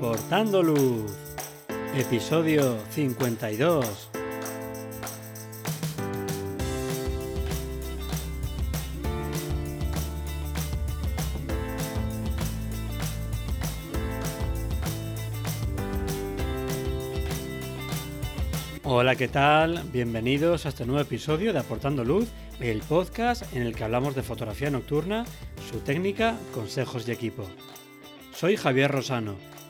[0.00, 1.12] Aportando Luz,
[1.94, 4.08] episodio 52.
[18.84, 19.82] Hola, ¿qué tal?
[19.92, 24.22] Bienvenidos a este nuevo episodio de Aportando Luz, el podcast en el que hablamos de
[24.22, 25.26] fotografía nocturna,
[25.70, 27.44] su técnica, consejos y equipo.
[28.32, 29.36] Soy Javier Rosano,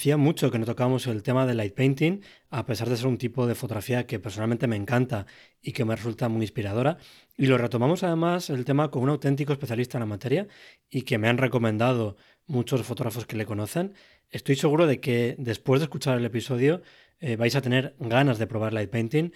[0.00, 3.18] Hacía mucho que no tocábamos el tema del light painting, a pesar de ser un
[3.18, 5.26] tipo de fotografía que personalmente me encanta
[5.60, 6.96] y que me resulta muy inspiradora.
[7.36, 10.48] Y lo retomamos además el tema con un auténtico especialista en la materia
[10.88, 13.92] y que me han recomendado muchos fotógrafos que le conocen.
[14.30, 16.80] Estoy seguro de que después de escuchar el episodio
[17.18, 19.32] eh, vais a tener ganas de probar light painting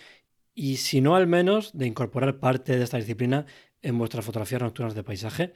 [0.54, 3.44] y si no al menos de incorporar parte de esta disciplina
[3.82, 5.52] en vuestras fotografías nocturnas de paisaje.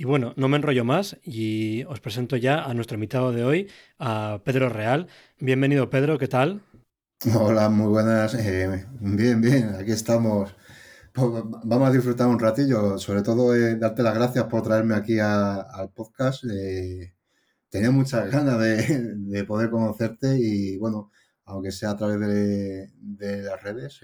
[0.00, 3.68] Y bueno, no me enrollo más y os presento ya a nuestro invitado de hoy,
[3.98, 5.08] a Pedro Real.
[5.38, 6.62] Bienvenido Pedro, ¿qué tal?
[7.38, 8.32] Hola, muy buenas.
[8.32, 10.56] Eh, bien, bien, aquí estamos.
[11.14, 15.92] Vamos a disfrutar un ratillo, sobre todo eh, darte las gracias por traerme aquí al
[15.94, 16.44] podcast.
[16.50, 17.12] Eh,
[17.68, 21.10] tenía muchas ganas de, poder conocerte y bueno,
[21.44, 24.00] aunque sea a través de, de las redes,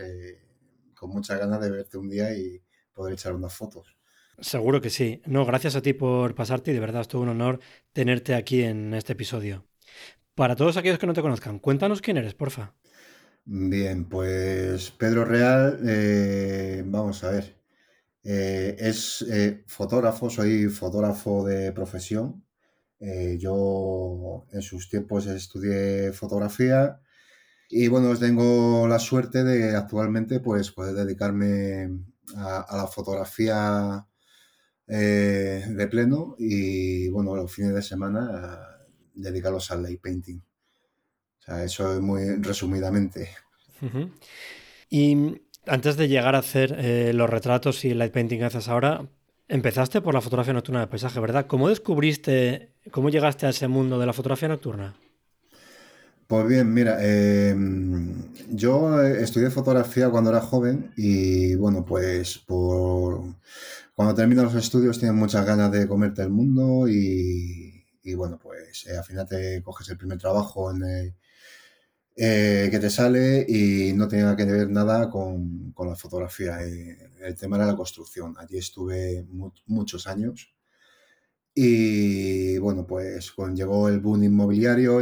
[0.95, 2.63] con muchas ganas de verte un día y
[2.93, 3.96] poder echar unas fotos.
[4.39, 5.23] Seguro que sí.
[5.27, 7.61] No, gracias a ti por pasarte y de verdad es todo un honor
[7.93, 9.67] tenerte aquí en este episodio.
[10.35, 12.75] Para todos aquellos que no te conozcan, cuéntanos quién eres, porfa.
[13.47, 17.57] Bien, pues Pedro Real, eh, vamos a ver,
[18.25, 22.45] eh, es eh, fotógrafo, soy fotógrafo de profesión.
[23.39, 27.01] yo en sus tiempos estudié fotografía
[27.69, 32.01] y bueno, tengo la suerte de actualmente pues poder dedicarme
[32.37, 34.07] a la fotografía
[34.89, 38.61] eh, de pleno y bueno, los fines de semana
[39.15, 40.39] dedicarlos al light painting.
[40.39, 43.31] O sea, eso es muy resumidamente.
[44.89, 48.69] Y antes de llegar a hacer eh, los retratos y el light painting que haces
[48.69, 49.07] ahora,
[49.49, 51.47] empezaste por la fotografía nocturna de paisaje, ¿verdad?
[51.47, 54.95] ¿Cómo descubriste, cómo llegaste a ese mundo de la fotografía nocturna?
[56.27, 63.23] Pues bien, mira, em, yo estudié fotografía cuando era joven y bueno, pues por
[63.97, 67.83] cuando terminas los estudios tienes muchas ganas de comerte el mundo y,
[68.15, 71.15] bueno, pues eh, al final te coges el primer trabajo en
[72.15, 76.63] eh, que te sale y no tenía que ver nada con, la fotografía.
[76.63, 78.35] Eh, el tema era la construcción.
[78.39, 79.27] Allí estuve
[79.67, 80.55] muchos años.
[81.55, 84.99] Y bueno, pues cuando llegó el boom inmobiliario,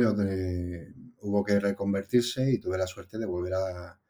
[1.22, 4.00] hubo que reconvertirse y tuve la suerte de volver a,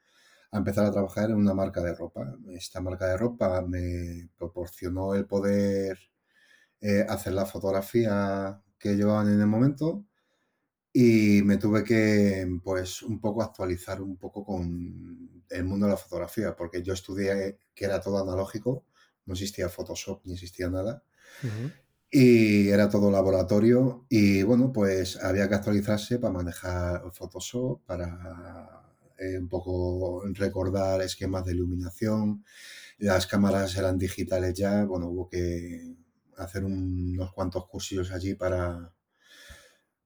[0.55, 2.33] a empezar a trabajar en una marca de ropa.
[2.51, 5.99] Esta marca de ropa me proporcionó el poder
[6.81, 10.07] eh, hacer la fotografía que llevaban en el momento
[10.93, 15.99] y me tuve que, pues, un poco actualizar un poco con el mundo de la
[15.99, 18.87] fotografía, porque yo estudié que era todo analógico,
[19.27, 21.03] no existía Photoshop ni existía nada.
[22.11, 28.74] Y era todo laboratorio y bueno, pues había que actualizarse para manejar Photoshop, para
[29.19, 32.45] eh, un poco recordar esquemas de iluminación.
[32.99, 35.97] Las cámaras eran digitales ya, bueno, hubo que
[36.37, 38.93] hacer unos cuantos cursillos allí para,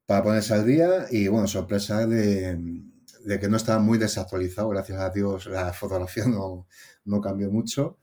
[0.06, 2.59] para ponerse al día y bueno, sorpresa de,
[3.41, 6.67] que no estaba muy desactualizado, gracias a Dios la fotografía no,
[7.05, 7.99] no cambió mucho.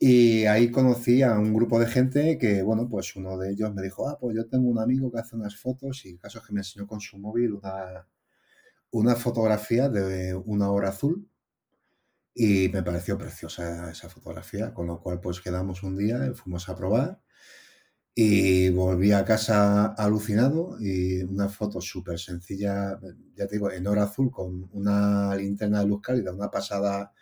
[0.00, 3.82] Y ahí conocí a un grupo de gente que, bueno, pues uno de ellos me
[3.82, 6.46] dijo, ah, pues yo tengo un amigo que hace unas fotos y el caso es
[6.46, 8.06] que me enseñó con su móvil una,
[8.90, 11.28] una fotografía de una hora azul
[12.34, 16.76] y me pareció preciosa esa fotografía, con lo cual pues quedamos un día, fuimos a
[16.76, 17.20] probar
[18.14, 22.98] y volví a casa alucinado y una foto súper sencilla,
[23.36, 27.12] ya te digo, en hora azul con una linterna de luz cálida, una pasada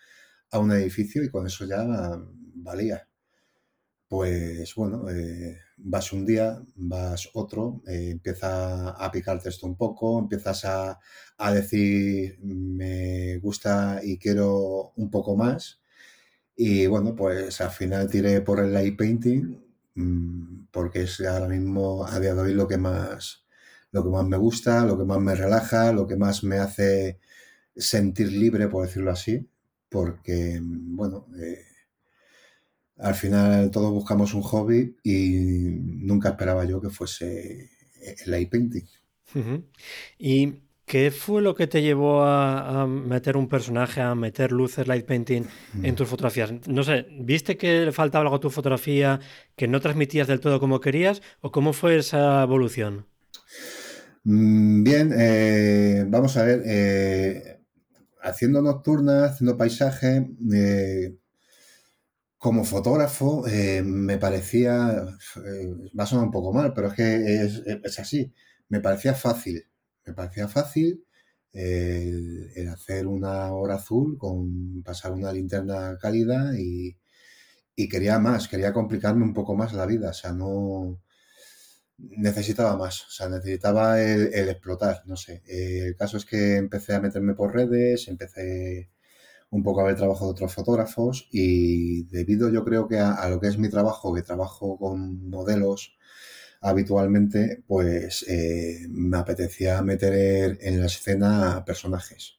[0.50, 1.84] a un edificio y con eso ya
[2.56, 3.08] valía.
[4.08, 10.18] Pues bueno, eh, vas un día, vas otro, eh, empieza a picarte esto un poco,
[10.18, 10.98] empiezas a,
[11.52, 15.80] decir me gusta y quiero un poco más.
[16.56, 19.58] Y bueno, pues al final tiré por el light painting
[19.94, 23.46] mm, porque es ahora mismo a día de hoy lo que más
[23.92, 27.18] lo que más me gusta, lo que más me relaja, lo que más me hace
[27.76, 29.48] sentir libre, por decirlo así,
[29.88, 31.64] porque, bueno, eh,
[32.98, 37.70] al final todos buscamos un hobby y nunca esperaba yo que fuese
[38.24, 38.84] el light painting.
[40.18, 40.54] ¿Y
[40.86, 45.42] qué fue lo que te llevó a, meter un personaje, a meter luces light painting
[45.82, 45.96] en mm.
[45.96, 46.52] tus fotografías?
[46.68, 49.20] No sé, ¿viste que le faltaba algo a tu fotografía
[49.56, 53.06] que no transmitías del todo como querías o cómo fue esa evolución?
[54.24, 56.62] Mm, bien, eh, vamos a ver.
[56.64, 57.60] Eh,
[58.22, 61.16] haciendo nocturnas, haciendo paisaje, eh,
[62.46, 63.42] como fotógrafo
[63.82, 65.04] me parecía,
[65.98, 67.42] va a sonar un poco mal, pero es que
[67.82, 68.32] es, así,
[68.68, 69.66] me parecía fácil,
[70.04, 71.04] me parecía fácil
[71.52, 76.96] el, hacer una hora azul con pasar una linterna cálida y,
[77.74, 81.00] y quería más, quería complicarme un poco más la vida, o sea, no
[81.98, 85.42] necesitaba más, o sea, necesitaba el, explotar, no sé.
[85.48, 88.88] el caso es que empecé a meterme por redes, empecé
[89.50, 93.40] un poco a ver trabajo de otros fotógrafos y debido yo creo que a, lo
[93.40, 95.96] que es mi trabajo, que trabajo con modelos
[96.60, 102.38] habitualmente, pues eh, me apetecía meter en la escena personajes.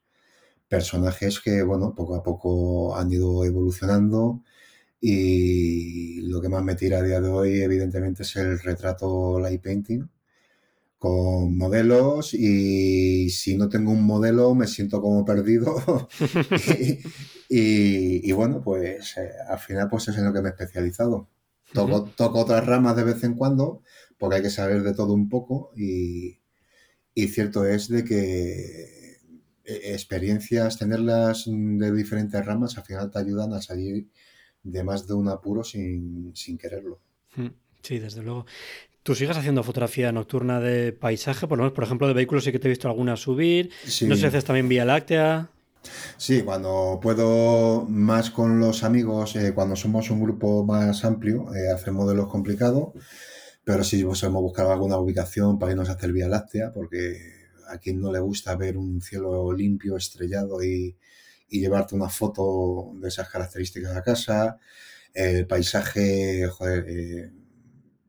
[0.68, 4.44] Personajes que, bueno, poco a poco han ido evolucionando
[5.02, 9.62] y lo que más me tira a día de hoy, evidentemente, es el retrato light
[9.64, 10.10] painting
[10.98, 15.76] con modelos y si no tengo un modelo me siento como perdido
[17.50, 21.30] y, bueno pues eh, al final pues es en lo que me he especializado
[21.72, 23.84] toco, toco, otras ramas de vez en cuando
[24.18, 26.40] porque hay que saber de todo un poco y,
[27.14, 29.18] y cierto es de que
[29.68, 34.08] eh, experiencias tenerlas de diferentes ramas al final te ayudan a salir
[34.64, 37.02] de más de un apuro sin, quererlo.
[37.36, 37.48] Mm,
[37.82, 38.46] sí, desde luego.
[39.08, 41.48] ¿Tú sigues haciendo fotografía nocturna de paisaje?
[41.48, 43.70] Por, por ejemplo, de vehículos sí que te he visto alguna subir.
[44.02, 45.50] No sé si haces también Vía Láctea.
[46.18, 51.72] Sí, cuando puedo más con los amigos, eh, cuando somos un grupo más amplio, eh,
[51.72, 52.90] hacer modelos complicados,
[53.64, 57.18] pero sí pues, hemos buscado alguna ubicación para irnos a hacer Vía Láctea, porque
[57.70, 60.98] a quien no le gusta ver un cielo limpio, estrellado y,
[61.48, 64.60] y llevarte una foto de esas características a casa.
[65.14, 67.32] El paisaje, joder, eh,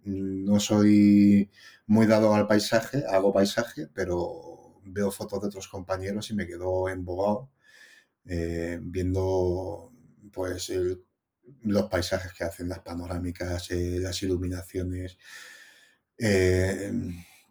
[0.05, 1.51] no soy
[1.87, 6.89] muy dado al paisaje, hago paisaje, pero veo fotos de otros compañeros y me quedo
[6.89, 7.51] embobado
[8.27, 9.93] eh, viendo
[10.33, 10.73] pues
[11.63, 15.19] los paisajes que hacen, las panorámicas, eh, las iluminaciones.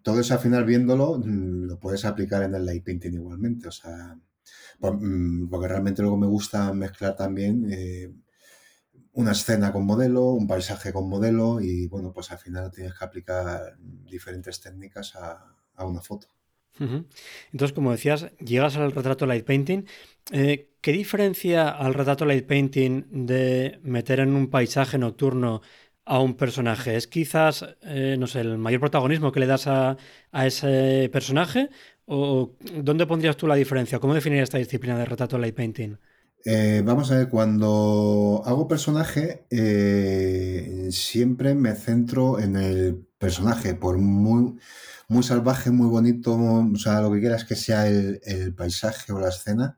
[0.04, 3.68] todo eso al final viéndolo mm, lo puedes aplicar en el light painting igualmente.
[3.68, 4.18] O sea,
[4.80, 8.12] mm, porque realmente luego me gusta mezclar también eh,
[9.18, 13.04] una escena con modelo, un paisaje con modelo y bueno, pues al final tienes que
[13.04, 16.28] aplicar diferentes técnicas a, una foto.
[17.52, 19.86] Entonces, como decías, llegas al retrato light painting.
[20.31, 25.62] Eh, ¿Qué diferencia al retrato light painting de meter en un paisaje nocturno
[26.06, 26.96] a un personaje?
[26.96, 29.98] ¿Es quizás, eh, no sé, el mayor protagonismo que le das a,
[30.31, 31.70] ese personaje
[32.06, 32.56] ¿O
[32.88, 34.00] dónde pondrías tú la diferencia?
[34.00, 35.98] ¿Cómo definirías esta disciplina de retrato light painting?
[36.46, 43.98] Eh, vamos a ver, cuando hago personaje, eh, siempre me centro en el personaje, por
[43.98, 44.58] muy,
[45.08, 49.29] muy salvaje, muy bonito, o sea, lo que quieras que sea el, paisaje o la
[49.29, 49.77] escena.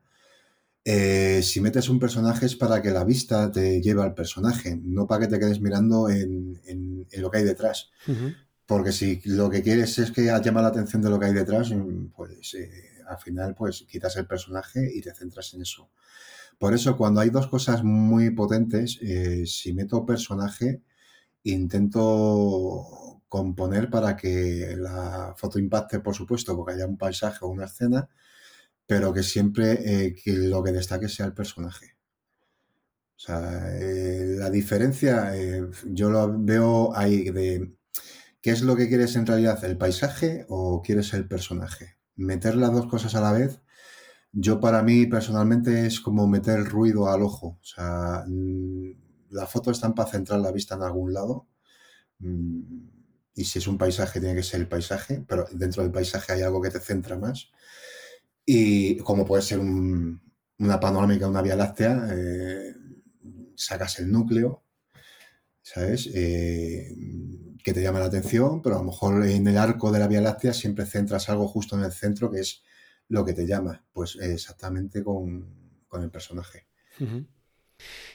[0.84, 5.06] Eh, si metes un personaje es para que la vista te lleve al personaje, no
[5.06, 6.60] para que te quedes mirando en,
[7.16, 7.90] lo que hay detrás.
[8.66, 11.72] Porque si lo que quieres es que llama la atención de lo que hay detrás,
[12.14, 12.56] pues
[13.08, 15.90] al final pues quitas el personaje y te centras en eso.
[16.60, 20.82] Por eso cuando hay dos cosas muy potentes, eh, si meto personaje,
[21.44, 27.66] intento componer para que la foto impacte, por supuesto, porque haya un paisaje o una
[27.66, 28.08] escena,
[28.86, 31.96] pero que siempre eh, que lo que destaque sea el personaje.
[33.16, 33.40] O sea,
[34.40, 35.32] la diferencia,
[35.86, 37.74] yo lo veo ahí de
[38.42, 39.62] ¿Qué es lo que quieres en realidad?
[39.64, 41.98] ¿El paisaje o quieres el personaje?
[42.16, 43.60] Meter las dos cosas a la vez,
[44.32, 47.58] yo para mí personalmente es como meter ruido al ojo.
[47.60, 48.92] O sea, mm,
[49.30, 51.48] la foto está para centrar la vista en algún lado.
[52.20, 52.88] Mm,
[53.34, 56.42] y si es un paisaje, tiene que ser el paisaje, pero dentro del paisaje hay
[56.42, 57.50] algo que te centra más.
[58.44, 62.74] Y como puede ser una panorámica, una vía láctea, eh,
[63.56, 64.64] sacas el núcleo,
[65.62, 66.08] ¿sabes?
[66.14, 66.96] Eh,
[67.62, 70.20] que te llama la atención, pero a lo mejor en el arco de la Vía
[70.20, 72.62] Láctea siempre centras algo justo en el centro que es
[73.10, 75.46] lo que te llama, pues exactamente con,
[75.92, 76.66] el personaje.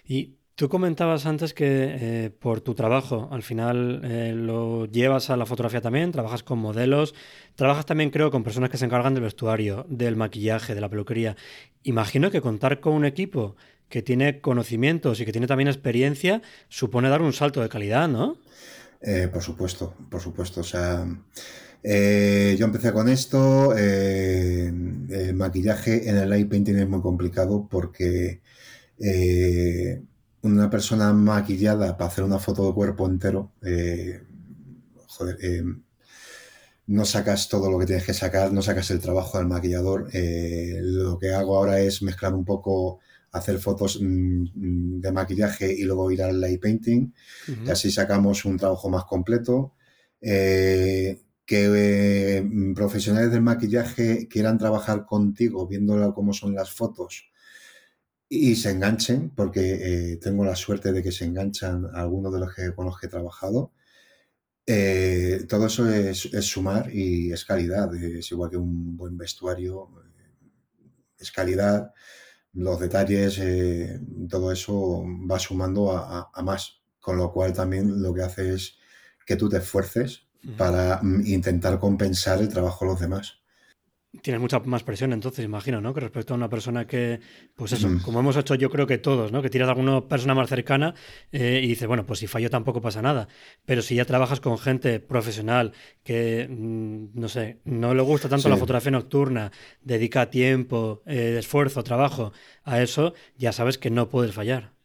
[0.06, 5.36] Y Tú comentabas antes que eh, por tu trabajo al final eh, lo llevas a
[5.36, 7.14] la fotografía también, trabajas con modelos,
[7.56, 11.36] trabajas también creo con personas que se encargan del vestuario, del maquillaje, de la peluquería.
[11.84, 13.58] Imagino que contar con un equipo
[13.90, 18.38] que tiene conocimientos y que tiene también experiencia supone dar un salto de calidad, ¿no?
[19.02, 20.62] Eh, por supuesto, por supuesto.
[20.62, 21.06] O sea,
[22.58, 23.76] yo empecé con esto.
[23.76, 28.42] el maquillaje en el light painting es muy complicado porque
[30.46, 34.22] una persona maquillada para hacer una foto de cuerpo entero, eh,
[35.08, 35.64] joder, eh,
[36.88, 40.08] no sacas todo lo que tienes que sacar, no sacas el trabajo del maquillador.
[40.14, 43.00] Eh, lo que hago ahora es mezclar un poco,
[43.32, 47.12] hacer fotos mm, de maquillaje y luego ir al light painting.
[47.66, 49.74] Y así sacamos un trabajo más completo.
[51.46, 52.44] Que
[52.76, 57.30] profesionales del maquillaje quieran trabajar contigo, viendo cómo son las fotos
[58.30, 62.54] y se enganchen, porque eh, tengo la suerte de que se enganchan algunos de los
[62.54, 63.72] que, con los que he trabajado.
[64.66, 70.82] Eh, todo eso es, sumar y es calidad, es igual que un buen vestuario, eh,
[71.20, 71.94] es calidad,
[72.54, 73.40] los detalles,
[74.30, 78.78] todo eso va sumando a, más, con lo cual también lo que hace es
[79.26, 80.25] que tú te esfuerces
[80.58, 83.46] para mm, intentar compensar el trabajo de los demás.
[84.22, 85.94] Tienes mucha más presión entonces, imagino, ¿no?
[85.94, 87.20] Que respecto a una persona que,
[87.56, 89.42] pues eso, como hemos hecho yo creo que todos, ¿no?
[89.42, 90.96] Que tiras a alguna persona más cercana
[91.34, 93.28] eh, y dices, bueno, pues si fallo tampoco pasa nada.
[93.66, 95.74] Pero si ya trabajas con gente profesional
[96.04, 101.84] que, mm, no sé, no le gusta tanto la fotografía nocturna, dedica tiempo, eh, esfuerzo,
[101.84, 102.32] trabajo
[102.64, 104.76] a eso, ya sabes que no puedes fallar.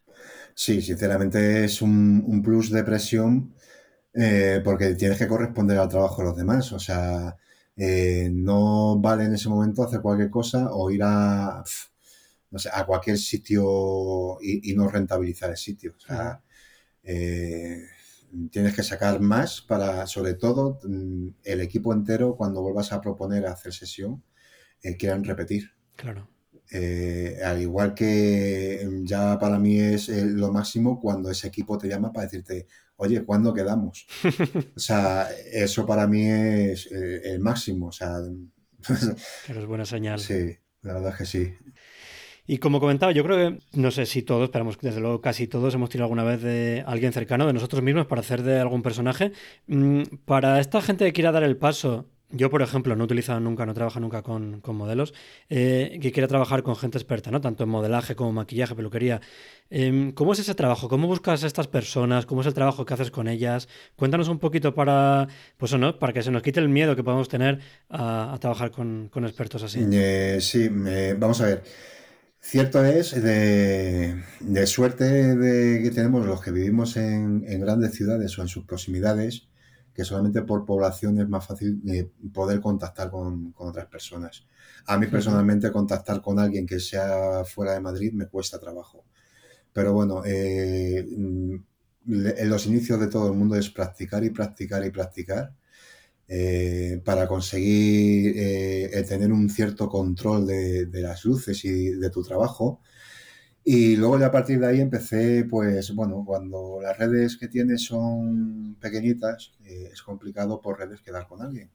[0.55, 3.55] Sí, sinceramente es un, plus de presión
[4.14, 6.73] eh, porque tienes que corresponder al trabajo de los demás.
[6.73, 7.37] O sea
[7.83, 14.38] eh, no vale en ese momento hacer cualquier cosa o ir a, a cualquier sitio
[14.43, 15.95] y, no rentabilizar el sitio.
[15.97, 16.43] O sea,
[17.02, 17.83] eh,
[18.50, 23.47] tienes que sacar más para, sobre todo, mm, el equipo entero, cuando vuelvas a proponer
[23.47, 24.23] hacer sesión,
[24.99, 25.71] quieran repetir.
[25.97, 26.29] Claro.
[27.45, 32.12] al igual que mm, ya para mí es lo máximo cuando ese equipo te llama
[32.12, 32.67] para decirte,
[33.00, 34.07] oye, ¿cuándo quedamos?
[34.76, 37.88] O sea, eso para mí es eh, el máximo.
[37.88, 38.19] O sea,
[39.49, 40.21] es buena señal.
[40.30, 41.54] Sí, la verdad es que sí.
[42.47, 45.75] Y como comentaba, yo creo que, no sé si todos, pero desde luego casi todos
[45.75, 49.33] hemos tirado alguna vez de alguien cercano de nosotros mismos para hacer de algún personaje.
[49.66, 53.41] Mm, para esta gente que quiera dar el paso yo, por ejemplo, no he utilizado
[53.41, 55.15] nunca, no trabajo nunca con, modelos,
[55.49, 57.41] eh, que quiera trabajar con gente experta, ¿no?
[57.41, 59.21] Tanto en modelaje como maquillaje, peluquería.
[59.69, 60.89] Em, ¿Cómo es ese trabajo?
[60.89, 62.27] ¿Cómo buscas a estas personas?
[62.27, 63.69] ¿Cómo es el trabajo que haces con ellas?
[63.97, 65.99] Cuéntanos un poquito para, pues, ¿no?
[65.99, 69.85] para que se nos quite el miedo que podemos tener a, trabajar con, expertos así.
[69.93, 70.69] Eh, sí,
[71.19, 71.63] vamos a ver.
[72.43, 74.23] Cierto es de,
[74.67, 79.50] suerte de que tenemos los que vivimos en, en grandes ciudades o en sus proximidades
[80.00, 84.47] que solamente por población es más fácil eh, poder contactar con, otras personas.
[84.87, 89.04] A mí personalmente contactar con alguien que sea fuera de Madrid me cuesta trabajo.
[89.75, 91.54] Pero bueno, eh, mm,
[92.07, 95.54] en los inicios de todo el mundo es practicar y practicar y practicar
[96.26, 98.35] eh, para conseguir
[99.07, 102.80] tener un cierto control de, de, las luces y de tu trabajo
[103.64, 107.85] y luego ya a partir de ahí empecé, pues bueno, cuando las redes que tienes
[107.85, 111.71] son pequeñitas, eh, es complicado por redes quedar con alguien.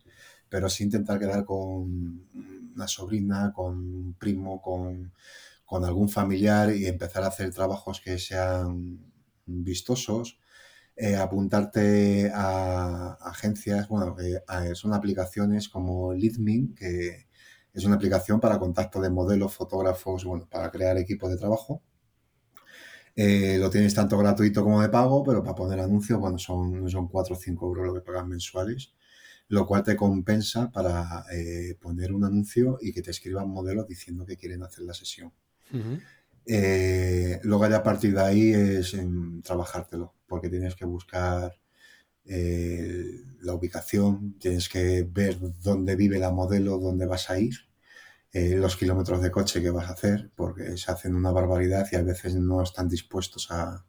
[0.49, 2.27] Pero sí intentar quedar con
[2.75, 5.13] una sobrina, con un primo, con,
[5.85, 8.99] algún familiar y empezar a hacer trabajos que sean
[9.45, 10.39] vistosos.
[10.97, 17.24] Eh, apuntarte a, agencias, bueno, eh, son aplicaciones como Leadme, que
[17.75, 21.83] es una aplicación para contacto de modelos, fotógrafos, bueno, para crear equipos de trabajo.
[23.17, 27.09] Eh, lo tienes tanto gratuito como de pago, pero para poner anuncios, bueno, son, son
[27.09, 28.93] 4 o 5 euros lo que pagas mensuales,
[29.49, 34.25] lo cual te compensa para eh, poner un anuncio y que te escriban modelos diciendo
[34.25, 35.33] que quieren hacer la sesión.
[36.45, 41.53] Eh, luego ya a partir de ahí es en trabajártelo, porque tienes que buscar
[42.27, 47.64] la ubicación, tienes que ver dónde vive la modelo, dónde vas a ir,
[48.37, 51.95] eh, los kilómetros de coche que vas a hacer, porque se hacen una barbaridad y
[51.95, 53.85] a veces no están dispuestos a,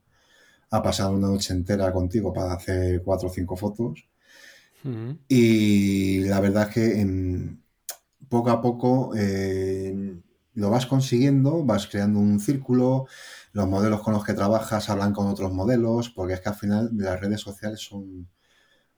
[0.71, 4.09] pasar una noche entera contigo para hacer cuatro o cinco fotos.
[5.27, 7.57] Y la verdad es que
[8.29, 10.21] poco a poco eh,
[10.55, 13.07] lo vas consiguiendo, vas creando un círculo,
[13.53, 16.91] los modelos con los que trabajas hablan con otros modelos, porque es que al final
[16.93, 18.29] las redes sociales son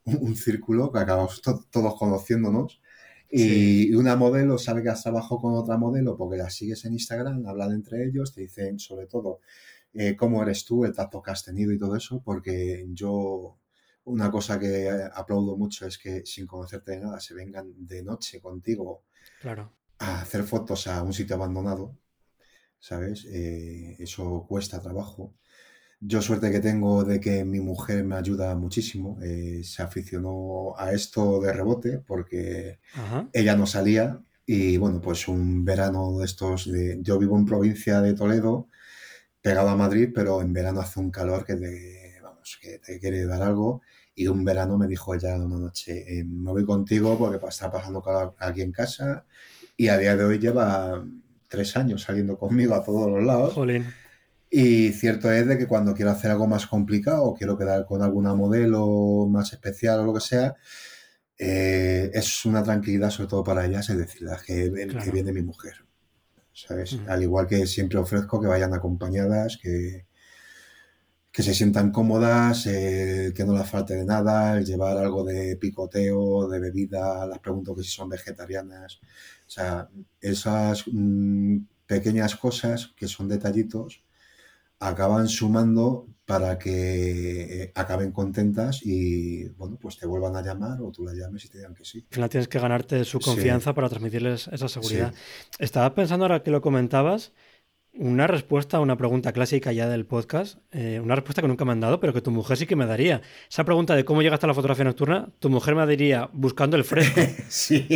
[0.05, 2.83] un, círculo que acabamos todos conociéndonos.
[3.31, 7.47] Y una modelo sabe que has trabajado con otra modelo porque la sigues en Instagram,
[7.47, 9.41] hablan entre ellos, te dicen sobre todo
[9.93, 13.59] eh, cómo eres tú, el tacto que has tenido y todo eso, porque yo
[14.05, 18.41] una cosa que aplaudo mucho es que sin conocerte de nada se vengan de noche
[18.41, 19.05] contigo
[19.41, 19.73] claro.
[19.99, 21.97] a hacer fotos a un sitio abandonado,
[22.79, 23.27] ¿sabes?
[23.27, 25.35] Eh, eso cuesta trabajo.
[26.01, 29.19] Yo suerte que tengo de que mi mujer me ayuda muchísimo.
[29.23, 32.79] Eh, se aficionó a esto de rebote porque
[33.33, 38.01] ella no salía y bueno, pues un verano de estos, de, yo vivo en provincia
[38.01, 38.69] de Toledo,
[39.43, 43.27] pegado a Madrid, pero en verano hace un calor que te, vamos, que te quiere
[43.27, 43.83] dar algo.
[44.15, 48.01] Y un verano me dijo ella una noche, eh, me voy contigo porque está pasando
[48.01, 49.27] calor aquí en casa.
[49.77, 51.05] Y a día de hoy lleva
[51.47, 53.53] tres años saliendo conmigo a todos los lados.
[53.53, 53.85] Jolín.
[54.51, 58.03] Y cierto es de que cuando quiero hacer algo más complicado o quiero quedar con
[58.03, 60.57] alguna modelo más especial o lo que sea,
[61.39, 65.85] eh, es una tranquilidad sobre todo para ellas es decirles que, que viene mi mujer.
[66.53, 66.99] ¿Sabes?
[67.07, 70.07] Al igual que siempre ofrezco que vayan acompañadas, que,
[71.31, 75.57] que se sientan cómodas, eh, que no les falte de nada, el llevar algo de
[75.57, 78.99] picoteo, de bebida, las pregunto que si son vegetarianas.
[79.47, 79.89] O sea,
[80.21, 84.03] esas mm, pequeñas cosas que son detallitos
[84.81, 90.93] acaban sumando para que eh, acaben contentas y, bueno, pues te vuelvan a llamar o
[90.93, 92.01] tú las llames y te digan que sí.
[92.11, 95.15] Al final tienes que ganarte su confianza para transmitirles esa seguridad.
[95.59, 97.33] Estaba pensando ahora que lo comentabas,
[97.99, 101.73] una respuesta a una pregunta clásica ya del podcast, eh, una respuesta que nunca me
[101.73, 103.23] han dado, pero que tu mujer sí que me daría.
[103.51, 106.85] Esa pregunta de cómo llegaste a la fotografía nocturna, tu mujer me diría buscando el
[106.85, 107.21] fresco.
[107.49, 107.89] sí,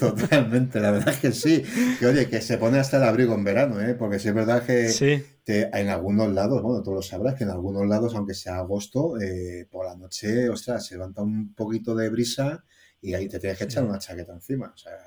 [0.00, 1.62] totalmente, la verdad es que sí.
[2.00, 3.94] Que oye, que se pone hasta el abrigo en verano, ¿eh?
[3.94, 7.86] porque sí es verdad que, en algunos lados, bueno, tú lo sabrás, que en algunos
[7.86, 12.64] lados, aunque sea agosto, eh, por la noche, ostras, se levanta un poquito de brisa
[13.00, 14.72] y ahí te tienes que echar una chaqueta encima.
[14.74, 14.98] O sea...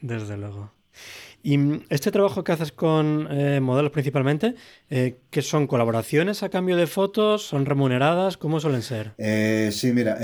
[0.00, 0.72] Desde luego.
[1.46, 4.56] Y mm, este trabajo que haces con eh, modelos principalmente,
[4.90, 7.46] eh, ¿qué son colaboraciones a cambio de fotos?
[7.46, 8.36] ¿Son remuneradas?
[8.36, 9.14] ¿Cómo suelen ser?
[9.16, 10.16] Eh, sí, mira,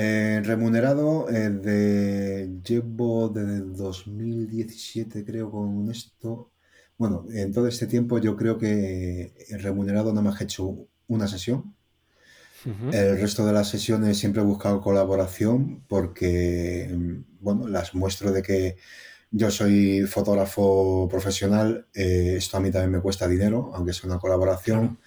[0.42, 6.50] remunerado de, llevo desde 2017 creo con esto.
[6.98, 11.76] Bueno, en todo este tiempo yo creo que remunerado no me ha hecho una sesión.
[12.92, 18.42] El resto de las sesiones siempre he buscado colaboración porque, mm, bueno, las muestro de
[18.42, 18.76] que
[19.33, 24.18] yo soy fotógrafo profesional, eh, esto a mí también me cuesta dinero, aunque sea una
[24.18, 24.99] colaboración.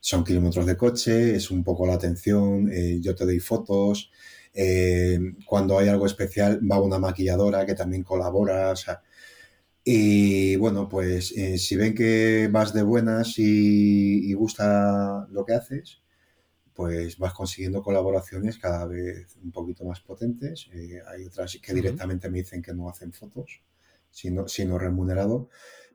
[0.00, 4.10] Son kilómetros de coche, es un poco la atención, eh, yo te doy fotos.
[4.54, 8.74] Eh, cuando hay algo especial va una maquilladora que también colabora.
[9.84, 16.01] y bueno, pues si ven que vas de buenas y, gusta lo que haces,
[16.74, 20.68] pues vas consiguiendo colaboraciones cada vez un poquito más potentes.
[20.72, 23.62] Eh, hay otras que directamente me dicen que no hacen fotos,
[24.10, 25.48] sino, sino remunerado.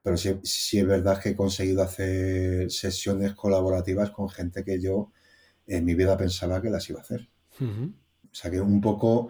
[0.04, 5.12] Pero sí, sí, es verdad que he conseguido hacer sesiones colaborativas con gente que yo
[5.66, 7.28] en mi vida pensaba que las iba a hacer.
[7.60, 9.30] O sea que un poco,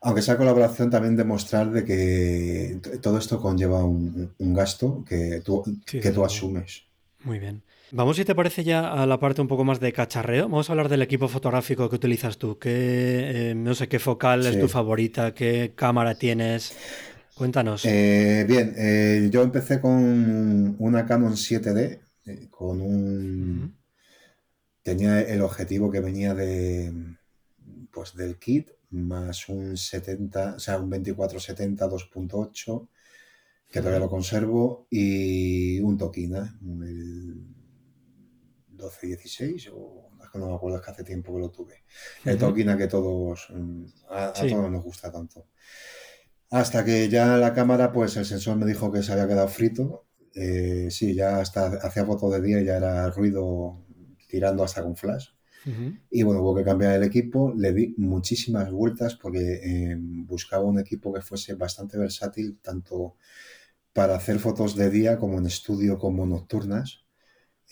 [0.00, 6.10] aunque sea colaboración, también demostrar de que todo esto conlleva un, gasto que tú, que
[6.10, 6.84] tú asumes.
[7.22, 7.62] Muy bien.
[7.92, 10.48] Vamos, si te parece ya a la parte un poco más de cacharreo.
[10.48, 12.58] Vamos a hablar del equipo fotográfico que utilizas tú.
[12.58, 16.74] ¿Qué, eh, no sé qué focal es tu favorita, qué cámara tienes.
[17.36, 17.84] Cuéntanos.
[17.84, 22.00] Eh, bien, eh, yo empecé con una Canon 7D,
[22.50, 23.76] con un...
[24.82, 26.92] Tenía el objetivo que venía de,
[27.92, 32.88] pues, del kit, más un 70, o sea, un 2470 2.8,
[33.68, 37.55] que todavía lo conservo, y un Tokina, el
[38.76, 41.84] 12, 16 o no me acuerdo, es que hace tiempo que lo tuve.
[42.24, 45.48] El Tolkien que todos, mm, a, todos nos gusta tanto.
[46.50, 50.06] Hasta que ya la cámara, pues el sensor me dijo que se había quedado frito.
[50.34, 53.84] Eh, sí, ya hasta hacía fotos de día y ya era ruido
[54.28, 55.28] tirando hasta con flash.
[56.10, 57.52] Y bueno, hubo que cambiar el equipo.
[57.52, 63.16] Le di muchísimas vueltas porque em, buscaba un equipo que fuese bastante versátil, tanto
[63.92, 67.05] para hacer fotos de día como en estudio como nocturnas.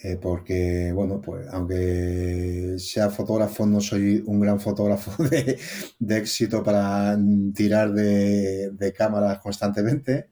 [0.03, 5.23] Eh, porque, bueno, pues aunque sea fotógrafo, no soy un gran fotógrafo
[6.01, 7.17] de, éxito para
[7.55, 10.31] tirar de, cámaras constantemente.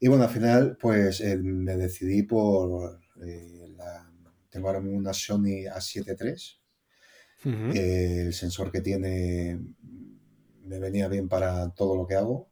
[0.00, 4.10] Y bueno, al final, pues eh, me decidí por eh, la,
[4.50, 6.60] tengo ahora una Sony A7
[7.44, 7.78] III.
[7.78, 9.58] el sensor que tiene
[10.64, 12.50] me venía bien para todo lo que hago.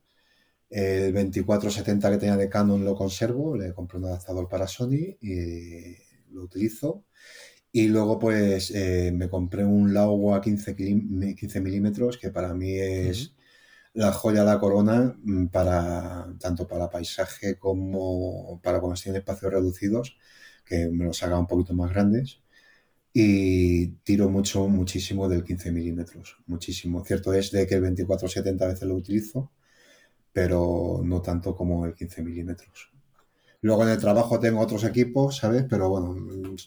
[0.71, 6.08] El 2470 que tenía de Canon lo conservo, le compré un adaptador para Sony y
[6.33, 7.05] lo utilizo.
[7.73, 13.35] Y luego pues eh, me compré un Laowa 15, 15 milímetros que para mí es
[13.95, 19.17] la joya de la corona mm, para tanto para paisaje como para cuando estoy en
[19.17, 20.17] espacios reducidos,
[20.65, 22.41] que me los haga un poquito más grandes.
[23.13, 27.05] y tiro mucho, muchísimo del 15 milímetros, muchísimo.
[27.05, 29.53] Cierto es de que el 24-70 a veces lo utilizo,
[30.33, 32.93] pero no tanto como el 15 milímetros.
[33.61, 35.65] Luego en el trabajo tengo otros equipos, ¿sabes?
[35.69, 36.15] Pero bueno,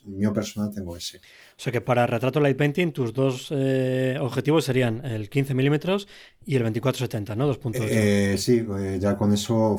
[0.06, 1.18] mío personal tengo ese.
[1.18, 1.22] O
[1.56, 6.08] sea que para retrato light painting tus dos eh, objetivos serían el 15 milímetros
[6.46, 7.54] y el 24-70, ¿no?
[7.54, 7.88] 2.8.
[7.90, 9.78] Eh, sí, eh, ya con eso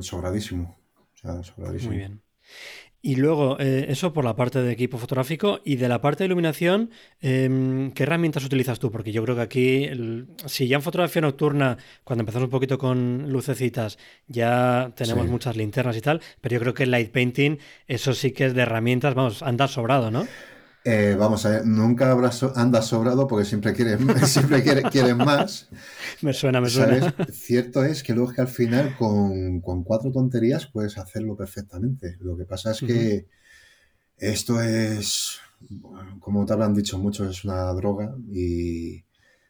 [0.00, 0.78] sobradísimo.
[0.96, 1.90] O sea, sobradísimo.
[1.90, 2.22] Muy bien.
[3.06, 6.28] Y luego, eh, eso por la parte de equipo fotográfico y de la parte de
[6.28, 6.88] iluminación,
[7.20, 8.90] em, ¿qué herramientas utilizas tú?
[8.90, 9.90] Porque yo creo que aquí,
[10.46, 15.98] si ya en fotografía nocturna, cuando empezamos un poquito con lucecitas, ya tenemos muchas linternas
[15.98, 19.14] y tal, pero yo creo que el light painting, eso sí que es de herramientas,
[19.14, 20.26] vamos, anda sobrado, ¿no?
[20.86, 23.98] Eh, vamos a ver, nunca habrás andas sobrado porque siempre quieres,
[24.30, 25.70] siempre quieren, más.
[26.20, 27.14] Me suena, me suena.
[27.32, 32.18] Cierto es que luego es que al final con, cuatro tonterías puedes hacerlo perfectamente.
[32.20, 33.26] Lo que pasa es que
[34.18, 35.38] esto es,
[36.20, 39.04] como te habrán dicho muchos, es una droga y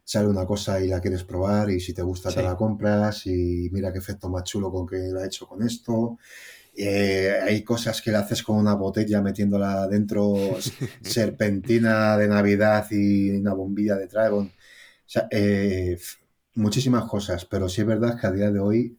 [0.05, 3.71] sale una cosa y la quieres probar y si te gusta te la compras y
[3.73, 6.19] mira qué efecto más chulo con que la he hecho con esto
[6.77, 10.35] eh, hay cosas que le haces con una botella metiéndola dentro,
[11.03, 14.51] serpentina de Navidad y una bombilla de Dragon.
[15.31, 15.99] Eh,
[16.55, 18.99] muchísimas cosas, pero sí es verdad que a día de hoy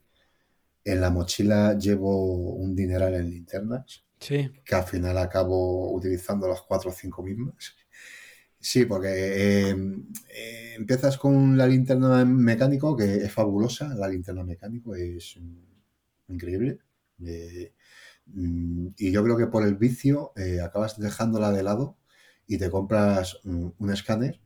[0.84, 4.04] en la mochila llevo un dineral en linternas.
[4.18, 4.50] Sí.
[4.64, 7.74] Que al final acabo utilizando las cuatro o cinco mismas.
[8.58, 9.76] Sí, porque eh,
[10.76, 13.94] empiezas con la linterna mecánico, que es fabulosa.
[13.94, 15.38] La linterna mecánico es
[16.28, 16.78] increíble.
[17.24, 17.74] Eh,
[18.26, 21.96] mm, y yo creo que por el vicio eh, acabas dejándola de lado
[22.46, 24.40] y te compras un, escáner,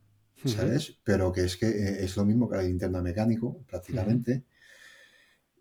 [0.45, 0.99] ¿sabes?
[1.03, 4.45] Pero que es que eh, es lo mismo que la linterna mecánico, prácticamente.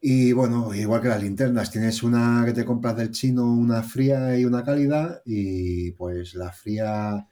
[0.03, 4.39] Y bueno, igual que las linternas, tienes una que te compras del chino, una fría
[4.39, 7.27] y una cálida, y pues la fría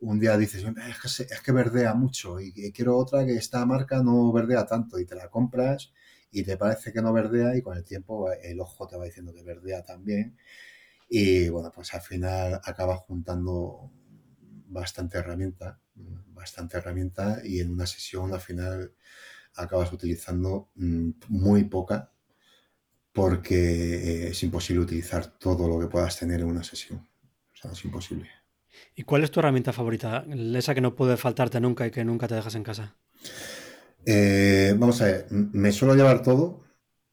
[0.00, 4.02] un día dices, es que, es que verdea mucho y quiero otra que esta marca
[4.02, 5.92] no verdea tanto y te la compras
[6.30, 9.34] y te parece que no verdea y con el tiempo el ojo te va diciendo
[9.34, 10.36] que verdea también.
[11.08, 13.90] Y bueno, pues al final acabas juntando
[14.66, 15.80] bastante herramienta,
[16.28, 18.94] bastante herramienta y en una sesión al final
[19.56, 22.12] acabas utilizando mm, muy poca
[23.12, 27.08] porque es imposible utilizar todo lo que puedas tener en una sesión.
[27.52, 28.28] O sea, es imposible.
[28.94, 30.24] ¿Y cuál es tu herramienta favorita?
[30.54, 32.96] Esa que no puede faltarte nunca y que nunca te dejas en casa.
[34.06, 36.62] Eh, vamos a ver, me suelo llevar todo,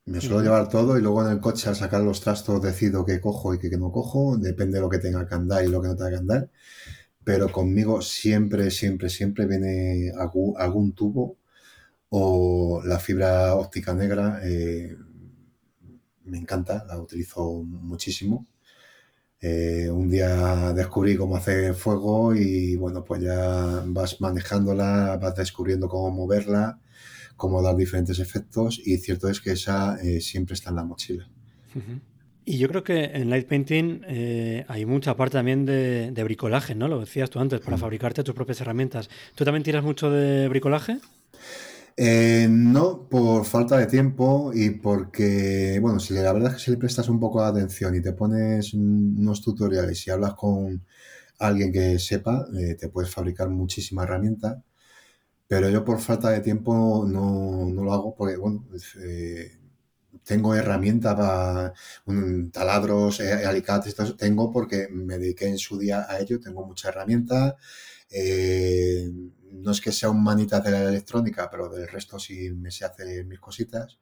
[0.06, 3.20] me suelo llevar todo y luego en el coche al sacar los trastos decido qué
[3.20, 5.90] cojo y qué no cojo, depende de lo que tenga que andar y lo que
[5.90, 6.50] no tenga que andar,
[7.24, 11.38] pero conmigo siempre, siempre, siempre viene algún, tubo
[12.10, 14.96] o la fibra óptica negra, eh,
[16.26, 18.46] me encanta, la utilizo muchísimo.
[19.40, 25.88] Eh, un día descubrí cómo hacer fuego y bueno, pues ya vas manejándola, vas descubriendo
[25.88, 26.80] cómo moverla,
[27.36, 31.30] cómo dar diferentes efectos y cierto es que esa eh, siempre está en la mochila.
[32.46, 36.88] Y yo creo que en light painting eh, hay mucha parte también de, bricolaje, ¿no?
[36.88, 39.10] Lo decías tú antes, para fabricarte tus propias herramientas.
[39.36, 40.98] ¿Tú también tiras mucho de bricolaje?
[42.00, 46.72] Eh, no, por falta de tiempo y porque, bueno, si la verdad es que si
[46.72, 50.86] le prestas un poco de atención y te pones unos tutoriales y hablas con
[51.40, 54.64] alguien que sepa, eh, te puedes fabricar muchísima herramienta.
[55.48, 58.66] Pero yo por falta de tiempo no, lo hago porque, bueno,
[59.04, 59.52] eh,
[60.26, 61.74] tengo herramientas para
[62.52, 67.58] taladros, alicates, tengo porque me dediqué en su día a ello, tengo mucha herramienta.
[69.52, 72.86] No es que sea un manita de la electrónica, pero del resto sí me sé
[72.86, 73.98] hacer mis cositas.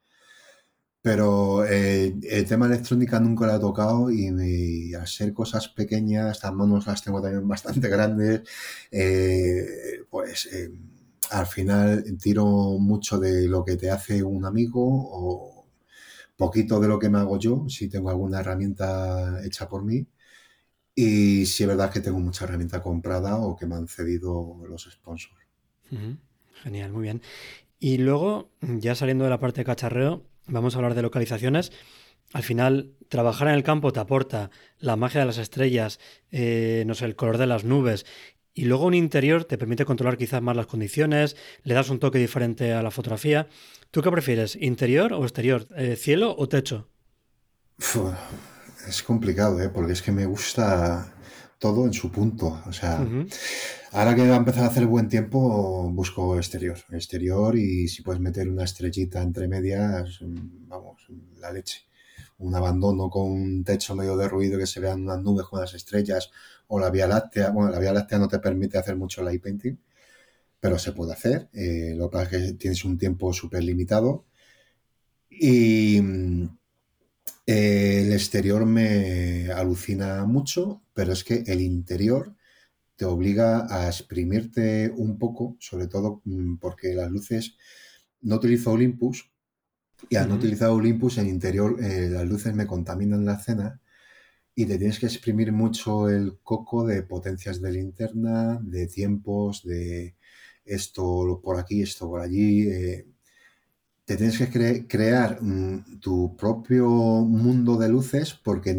[1.02, 6.52] Pero eh, el tema electrónica nunca lo he tocado y, al ser cosas pequeñas, las
[6.52, 8.42] manos las tengo también bastante grandes,
[8.90, 10.72] eh, pues eh,
[11.30, 12.44] al final tiro
[12.78, 15.66] mucho de lo que te hace un amigo o
[16.36, 20.06] poquito de lo que me hago yo, si tengo alguna herramienta hecha por mí.
[20.98, 24.88] Y si es verdad que tengo mucha herramienta comprada o que me han cedido los
[24.90, 25.36] sponsors.
[26.62, 27.20] Genial, muy bien.
[27.78, 31.70] Y luego, ya saliendo de la parte de cacharreo, vamos a hablar de localizaciones.
[32.32, 36.94] Al final, trabajar en el campo te aporta la magia de las estrellas, eh, no
[36.94, 38.06] sé, el color de las nubes.
[38.54, 42.18] Y luego un interior te permite controlar quizás más las condiciones, le das un toque
[42.18, 43.48] diferente a la fotografía.
[43.90, 45.68] ¿Tú qué prefieres, interior o exterior?
[45.76, 46.88] Eh, ¿Cielo o techo?
[48.86, 49.68] Es complicado, ¿eh?
[49.68, 51.12] porque es que me gusta
[51.58, 52.62] todo en su punto.
[52.66, 53.06] O sea,
[53.92, 56.78] ahora que va a empezar a hacer buen tiempo, busco exterior.
[56.90, 61.06] Exterior y si puedes meter una estrellita entre medias, vamos,
[61.38, 61.86] la leche.
[62.38, 66.30] un abandono con un techo medio derruido que se vean unas nubes con las estrellas
[66.68, 67.50] o la Vía Láctea.
[67.50, 69.78] Bueno, la Vía Láctea no te permite hacer mucho light painting,
[70.60, 71.48] pero se puede hacer.
[71.52, 74.26] Eh, lo que pasa es que tienes un tiempo súper limitado.
[75.30, 76.00] Y
[77.46, 82.34] eh, el exterior me alucina mucho, pero es que el interior
[82.96, 87.56] te obliga a exprimirte un poco, sobre todo mm, porque las luces
[88.22, 89.30] no utilizo Olympus
[90.10, 93.80] y al no utilizar Olympus en interior eh, las luces me contaminan la escena
[94.54, 100.16] y te tienes que exprimir mucho el coco de potencias de linterna, de tiempos, de
[100.64, 102.68] esto por aquí, esto por allí.
[102.68, 103.06] Eh,
[104.06, 108.72] te tienes que crear mm, tu propio mundo de luces porque,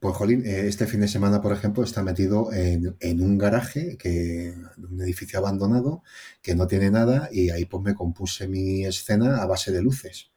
[0.00, 4.54] pues, jolín, eh, este fin de semana, por ejemplo, está metido en, un garaje, que,
[4.78, 6.02] un edificio abandonado,
[6.42, 10.30] que no tiene nada y ahí pues me compuse mi escena a base de luces.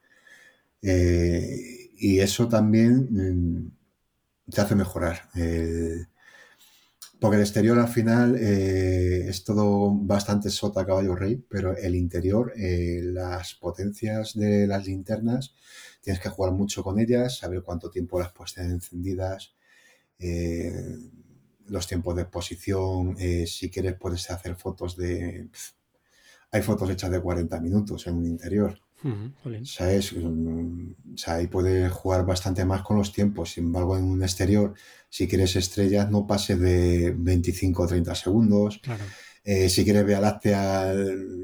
[0.82, 3.72] Eh, y eso también mm,
[4.50, 5.30] te hace mejorar.
[7.22, 12.52] Porque el exterior al final eh, es todo bastante sota caballo rey, pero el interior,
[12.56, 15.54] eh, las potencias de las linternas,
[16.00, 19.54] tienes que jugar mucho con ellas, saber cuánto tiempo las puedes tener encendidas,
[20.18, 20.98] eh,
[21.68, 25.48] los tiempos de exposición, si quieres puedes hacer fotos de...
[26.50, 28.81] Hay fotos hechas de 40 minutos en un interior.
[29.64, 30.12] ¿Sabes?
[30.12, 33.52] Mm, o sea, ahí puedes jugar bastante más con los tiempos.
[33.52, 34.74] Sin embargo, en un exterior,
[35.08, 38.80] si quieres estrellas, no pase de 25 o 30 segundos.
[39.44, 40.94] Eh, si quieres Vía Láctea,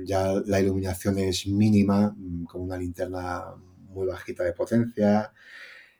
[0.04, 3.44] ya la iluminación es mínima, mm, con una linterna
[3.88, 5.32] muy bajita de potencia.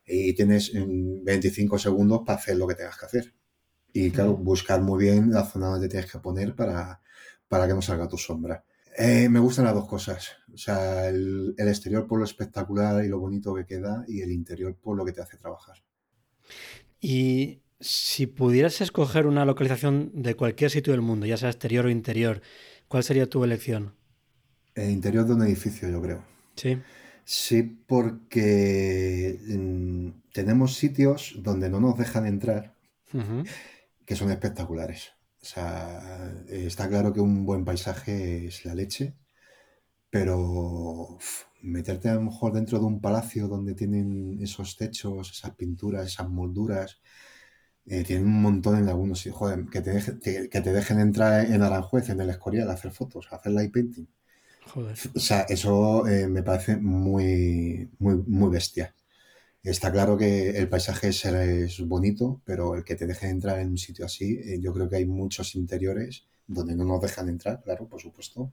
[0.07, 3.35] Y tienes 25 mm, segundos para hacer lo que tengas que hacer.
[3.93, 7.01] Y claro, buscar muy bien la zona donde tienes que poner para,
[7.49, 8.65] para que no salga tu sombra.
[8.97, 10.38] Eh, me gustan las dos cosas.
[10.53, 14.77] O sea, el, exterior por lo espectacular y lo bonito que queda y el interior
[14.77, 15.77] por lo que te hace trabajar.
[17.01, 21.91] Y si pudieras escoger una localización de cualquier sitio del mundo, ya sea exterior o
[21.91, 22.41] interior,
[22.89, 23.95] ¿cuál sería tu elección?
[24.75, 26.25] El interior de un edificio, yo creo.
[26.57, 26.79] Sí.
[27.25, 32.75] Sí, porque mm, tenemos sitios donde no nos dejan entrar,
[34.07, 35.13] que son espectaculares.
[35.43, 39.15] O sea, está claro que un buen paisaje es la leche,
[40.11, 41.19] pero
[41.63, 46.29] meterte a lo mejor dentro de un palacio donde tienen esos techos, esas pinturas, esas
[46.29, 47.01] molduras,
[47.87, 49.37] eh, tienen un montón en algunos sitios.
[49.37, 53.29] Joder, que te, que te dejen entrar en Aranjuez, en el Escorial, a hacer fotos,
[53.31, 54.07] a hacer light painting.
[54.67, 54.97] Joder.
[55.15, 58.95] O sea, eso eh, me parece muy, muy, muy bestia.
[59.63, 63.79] Está claro que el paisaje es, bonito, pero el que te deje entrar en un
[63.79, 67.89] sitio así, eh, yo creo que hay muchos interiores donde no nos dejan entrar, claro,
[67.89, 68.53] por supuesto,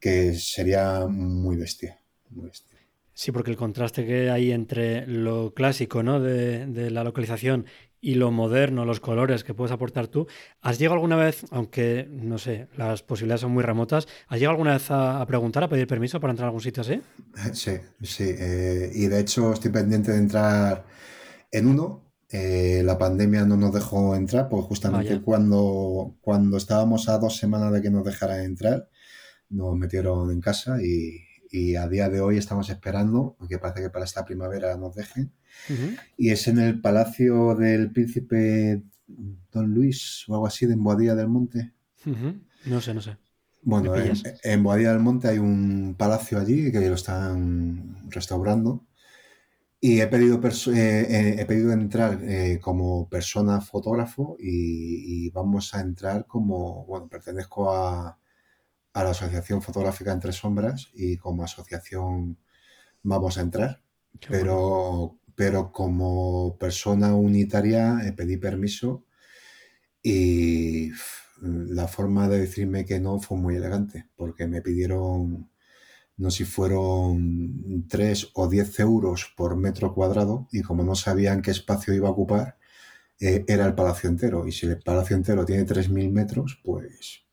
[0.00, 1.98] que sería muy bestia,
[2.30, 2.76] muy bestia.
[3.12, 6.20] Sí, porque el contraste que hay entre lo clásico ¿no?
[6.20, 7.64] de, de la localización
[8.06, 10.28] y lo moderno, los colores que puedes aportar tú.
[10.60, 14.74] ¿Has llegado alguna vez, aunque no sé, las posibilidades son muy remotas, ¿has llegado alguna
[14.74, 17.00] vez a, preguntar, a pedir permiso para entrar a algún sitio así?
[17.52, 18.24] Sí, sí.
[18.38, 20.84] Eh, y de hecho estoy pendiente de entrar
[21.50, 22.02] en uno.
[22.28, 27.72] Eh, la pandemia no nos dejó entrar, pues justamente cuando, cuando estábamos a dos semanas
[27.72, 28.88] de que nos dejara entrar,
[29.48, 33.90] nos metieron en casa y, y a día de hoy estamos esperando, porque parece que
[33.90, 35.32] para esta primavera nos dejen
[36.16, 38.82] y es en el Palacio del Príncipe
[39.50, 41.72] Don Luis o algo así de Boadilla del Monte.
[42.66, 43.16] No sé, no sé.
[43.62, 48.86] Bueno, en, Boadilla del Monte hay un palacio allí que lo están restaurando.
[49.80, 55.80] Y he pedido, eh, eh, he pedido entrar eh, como persona fotógrafo y, vamos a
[55.80, 58.18] entrar como, bueno, pertenezco a,
[58.96, 62.38] a la Asociación Fotográfica Entre Sombras y como asociación
[63.02, 63.82] vamos a entrar.
[64.28, 69.04] pero pero como persona unitaria eh, pedí permiso
[70.02, 70.90] y
[71.42, 75.50] la forma de decirme que no fue muy elegante, porque me pidieron,
[76.16, 81.42] no sé si fueron 3 o 10 euros por metro cuadrado y como no sabían
[81.42, 82.58] qué espacio iba a ocupar,
[83.20, 84.46] eh, era el palacio entero.
[84.46, 87.25] Y si el palacio entero tiene 3.000 metros, pues...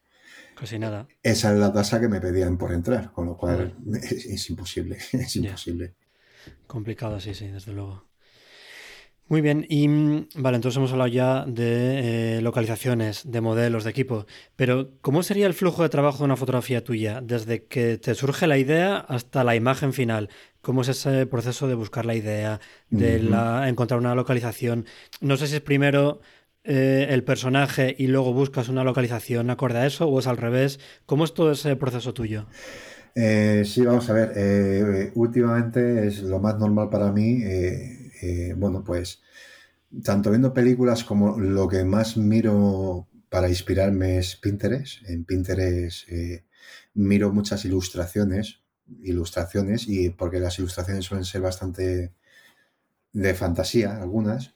[0.56, 1.08] Casi nada.
[1.22, 5.36] Esa es la tasa que me pedían por entrar, con lo cual es, imposible, es
[5.36, 5.96] imposible.
[6.68, 8.06] Complicado, sí, sí, desde luego.
[9.30, 13.90] Muy bien, y mm, vale, entonces hemos hablado ya de eh, localizaciones, de modelos, de
[13.90, 17.22] equipo, pero ¿cómo sería el flujo de trabajo de una fotografía tuya?
[17.22, 20.30] Desde que te surge la idea hasta la imagen final.
[20.62, 23.16] ¿Cómo es ese proceso de buscar la idea, de
[23.68, 24.86] encontrar una localización?
[25.20, 26.22] No sé si es primero
[26.66, 30.80] eh, el personaje y luego buscas una localización acorde a eso o es al revés.
[31.06, 32.48] ¿Cómo es todo ese proceso tuyo?
[33.16, 34.32] Eh, sí, vamos a ver.
[34.36, 37.44] eh, últimamente es lo más normal para mí.
[38.56, 39.22] bueno, pues
[40.04, 45.08] tanto viendo películas como lo que más miro para inspirarme es Pinterest.
[45.10, 46.08] En Pinterest
[46.94, 48.62] miro muchas ilustraciones,
[49.04, 52.14] ilustraciones y porque las ilustraciones suelen ser bastante
[53.12, 54.54] de fantasía, algunas.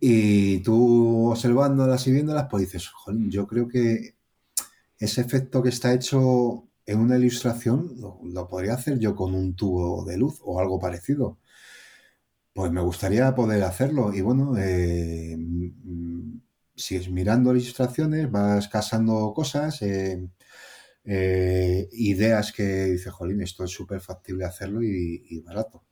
[0.00, 4.16] Y tú observándolas y viéndolas, pues dices, "Jolín, yo creo que
[4.98, 10.04] ese efecto que está hecho en una ilustración lo, podría hacer yo con un tubo
[10.04, 11.38] de luz o algo parecido.
[12.52, 14.14] Pues me gustaría poder hacerlo.
[14.14, 16.38] Y bueno, eh, mm,
[16.76, 20.28] sigues mirando ilustraciones, vas casando cosas, eh,
[21.04, 25.84] eh, ideas que dices, jolín, esto es súper factible hacerlo y barato.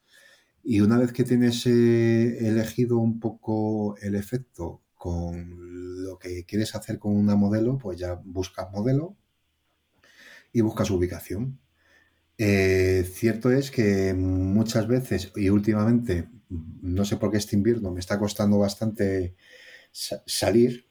[0.65, 6.75] Y una vez que tienes eh, elegido un poco el efecto con lo que quieres
[6.75, 9.17] hacer con una modelo, pues ya buscas modelo
[10.53, 11.59] y buscas ubicación.
[12.39, 16.29] Eh, cierto es que muchas veces y últimamente,
[16.83, 19.37] no sé por qué este invierno me está costando bastante
[19.93, 20.87] sa- salir.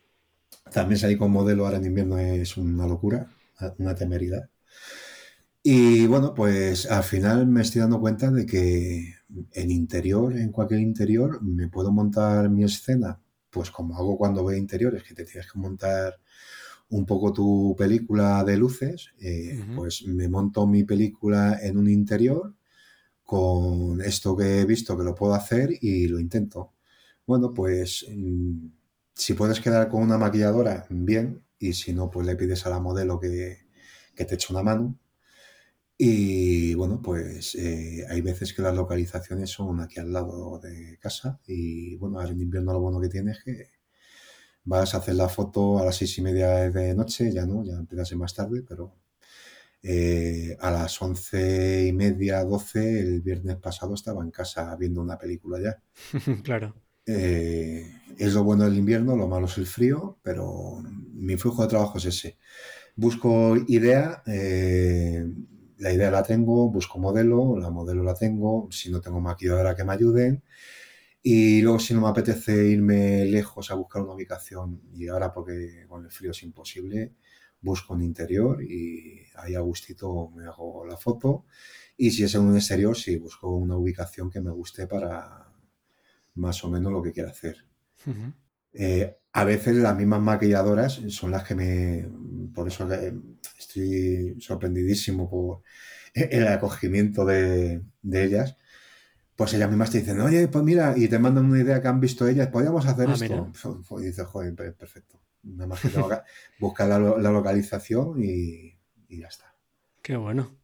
[0.73, 3.27] También salir con modelo ahora en invierno es una locura,
[3.79, 4.49] una temeridad.
[5.63, 9.15] Y bueno, pues al final me estoy dando cuenta de que
[9.53, 14.57] en interior, en cualquier interior, me puedo montar mi escena, pues como hago cuando veo
[14.57, 16.19] interiores, que te tienes que montar
[16.89, 22.53] un poco tu película de luces, eh, pues me monto mi película en un interior
[23.23, 26.73] con esto que he visto que lo puedo hacer y lo intento.
[27.25, 28.67] Bueno, pues mm,
[29.15, 32.79] si puedes quedar con una maquilladora, bien, y si no, pues le pides a la
[32.79, 33.59] modelo que,
[34.15, 34.97] que te eche una mano.
[36.03, 41.39] Y bueno, pues eh, hay veces que las localizaciones son aquí al lado de casa
[41.45, 43.71] y bueno, ahora en invierno lo bueno que tienes es que
[44.63, 47.73] vas a hacer la foto a las seis y media de noche, ya no, ya
[47.73, 48.95] empieza a ser más tarde, pero
[49.83, 55.19] eh, a las once y media, doce, el viernes pasado estaba en casa viendo una
[55.19, 55.83] película ya.
[56.43, 56.73] Claro.
[57.05, 57.85] Eh,
[58.17, 60.81] es lo bueno del invierno, lo malo es el frío, pero
[61.13, 62.39] mi flujo de trabajo es ese.
[62.95, 65.27] Busco idea, eh,
[65.81, 69.83] la idea la tengo, busco modelo, la modelo la tengo, si no tengo maquilladora que
[69.83, 70.43] me ayuden.
[71.23, 75.85] Y luego si no me apetece irme lejos a buscar una ubicación, y ahora porque
[75.87, 77.15] con el frío es imposible,
[77.61, 81.45] busco un interior y ahí a gustito me hago la foto.
[81.97, 85.51] Y si es en un exterior, sí, busco una ubicación que me guste para
[86.35, 87.65] más o menos lo que quiera hacer.
[88.73, 92.07] Eh, a veces las mismas maquilladoras son las que me...
[92.53, 92.87] Por eso
[93.57, 95.61] estoy sorprendidísimo por
[96.13, 98.57] el acogimiento de, de ellas.
[99.35, 101.99] Pues ellas mismas te dicen, oye, pues mira, y te mandan una idea que han
[101.99, 103.51] visto ellas, podríamos hacer Ah, esto.
[103.99, 105.19] Y dices, joder, pe- perfecto.
[105.43, 105.89] Nada más que
[106.59, 108.77] buscar la, lo- la localización y,
[109.09, 109.55] y ya está.
[110.03, 110.60] Qué bueno.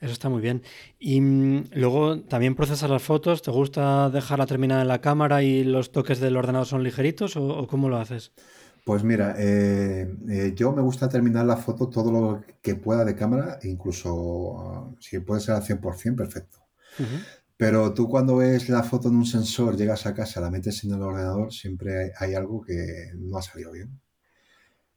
[0.00, 0.62] Eso está muy bien.
[0.98, 3.42] Y mm, luego también procesas las fotos.
[3.42, 7.46] ¿Te gusta dejarla terminada en la cámara y los toques del ordenador son ligeritos o,
[7.46, 8.32] o cómo lo haces?
[8.88, 13.14] Pues mira, eh, eh, yo me gusta terminar la foto todo lo que pueda de
[13.14, 16.58] cámara, incluso ah, si puede ser al 100%, perfecto.
[17.58, 20.92] Pero tú cuando ves la foto en un sensor, llegas a casa, la metes en
[20.94, 24.00] el ordenador, siempre hay, hay algo que no ha salido bien.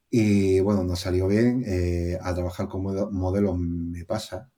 [0.09, 1.63] Y bueno, no salió bien.
[1.65, 2.83] eh, a trabajar con
[3.13, 4.49] modelos me pasa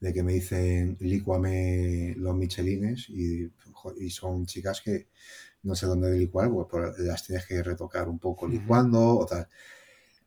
[0.00, 3.50] de que me dicen licuame los michelines y,
[3.98, 5.08] y son chicas que
[5.62, 9.46] no sé dónde licuar, pues las tienes que retocar un poco licuando o tal.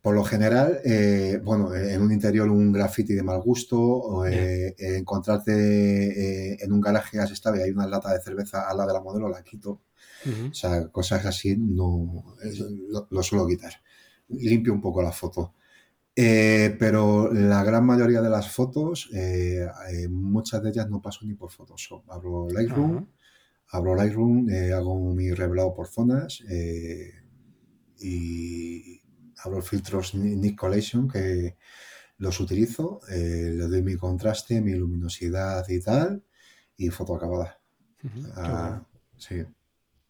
[0.02, 4.76] Por lo general, eh, bueno, en un interior un graffiti de mal gusto, o, eh,
[4.78, 8.78] eh, encontrarte eh, en un garaje has estado y hay una lata de cerveza al
[8.78, 9.82] lado de la modelo, la quito.
[10.26, 10.48] Ujú.
[10.52, 12.36] O sea, cosas así no
[12.90, 13.74] lo, lo suelo quitar.
[14.28, 15.54] Limpio un poco la foto.
[16.16, 21.26] Eh, pero la gran mayoría de las fotos, eh, eh, muchas de ellas no paso
[21.26, 22.10] ni por Photoshop.
[22.12, 23.08] Abro Lightroom,
[23.70, 26.42] abro Lightroom, hago mi revelado por zonas
[28.00, 29.02] y
[29.44, 31.58] abro filtros Ni- Nick Collation que
[32.18, 36.24] los utilizo, le doy mi contraste, mi luminosidad y tal,
[36.78, 37.60] y foto acabada.
[38.36, 38.88] Ah, bueno.
[39.18, 39.44] sí.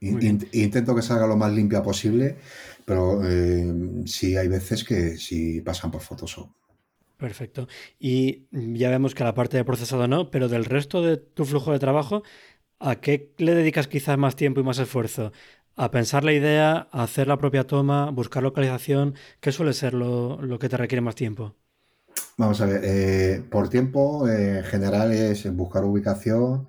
[0.09, 2.37] In- Intento que salga lo más limpia posible,
[2.85, 3.73] pero eh,
[4.05, 6.49] sí hay veces que sí pasan por Photoshop.
[7.17, 7.67] Perfecto.
[7.99, 11.71] Y ya vemos que la parte de procesado no, pero del resto de tu flujo
[11.71, 12.23] de trabajo,
[12.79, 15.31] ¿a qué le dedicas quizás más tiempo y más esfuerzo?
[15.75, 19.15] ¿A pensar la idea, a hacer la propia toma, buscar localización?
[19.41, 21.55] ¿Qué suele ser lo, lo que te requiere más tiempo?
[22.37, 26.67] Vamos a ver, eh, por tiempo eh, en general es buscar ubicación,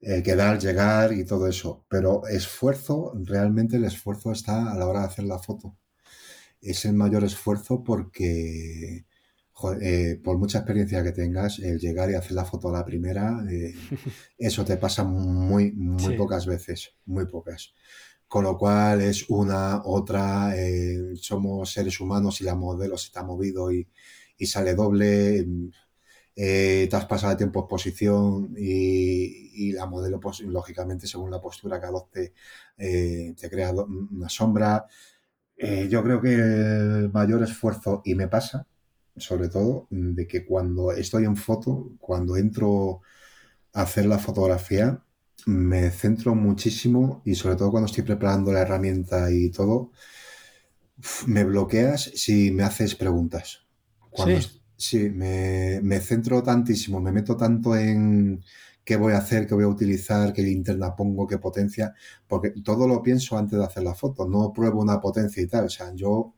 [0.00, 5.00] eh, quedar, llegar y todo eso, pero esfuerzo, realmente el esfuerzo está a la hora
[5.00, 5.78] de hacer la foto.
[6.60, 9.06] Es el mayor esfuerzo porque,
[9.80, 13.44] eh, por mucha experiencia que tengas, el llegar y hacer la foto a la primera,
[13.50, 13.74] eh,
[14.38, 17.72] eso te pasa muy, muy pocas veces, muy pocas.
[18.28, 20.54] Con lo cual es una, otra,
[21.14, 23.88] somos seres humanos y la modelo se está movido y,
[24.46, 25.46] sale doble,
[26.36, 31.80] te has pasado de tiempo exposición y, y la modelo, pues, lógicamente, según la postura
[31.80, 32.34] que adopte,
[32.76, 34.86] te crea una sombra.
[35.88, 38.66] yo creo que el mayor esfuerzo, y me pasa,
[39.16, 43.00] sobre todo, de que cuando estoy en foto, cuando entro
[43.72, 45.02] a hacer la fotografía,
[45.46, 49.92] me centro muchísimo y sobre todo cuando estoy preparando la herramienta y todo,
[51.26, 53.66] me bloqueas si me haces preguntas.
[54.10, 54.55] Cuando, sí,
[55.10, 58.42] me, me, centro tantísimo, me meto tanto en
[58.84, 61.94] qué voy a hacer, qué voy a utilizar, qué linterna pongo, qué potencia,
[62.26, 65.66] porque todo lo pienso antes de hacer la foto, no pruebo una potencia y tal,
[65.66, 66.34] o sea, yo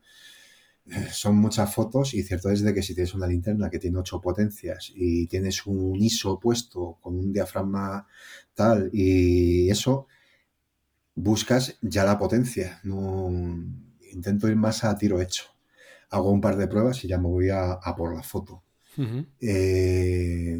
[1.11, 4.19] son muchas fotos y cierto es de que si tienes una linterna que tiene ocho
[4.21, 8.07] potencias y tienes un ISO puesto con un diafragma
[8.53, 10.07] tal y eso,
[11.15, 12.79] buscas ya la potencia.
[12.83, 13.29] No,
[14.11, 15.43] intento ir más a tiro hecho.
[16.09, 18.63] Hago un par de pruebas y ya me voy a, por la foto.
[19.39, 20.59] Eh,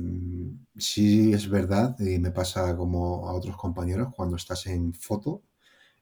[0.77, 5.43] sí es verdad y me pasa como a otros compañeros cuando estás en foto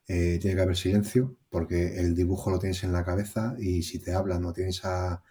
[0.07, 3.99] eh, tiene que haber silencio porque el dibujo lo tienes en la cabeza y si
[3.99, 5.21] te hablan o tienes a,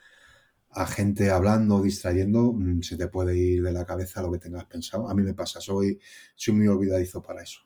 [0.88, 5.08] gente hablando, distrayendo, mm, se te puede ir de la cabeza lo que tengas pensado.
[5.08, 5.98] A mí me pasa, soy,
[6.34, 7.60] soy muy olvidadizo para eso.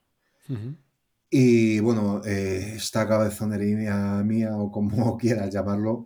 [1.29, 6.05] Y bueno, eh, esta cabezonería mía o como quieras llamarlo,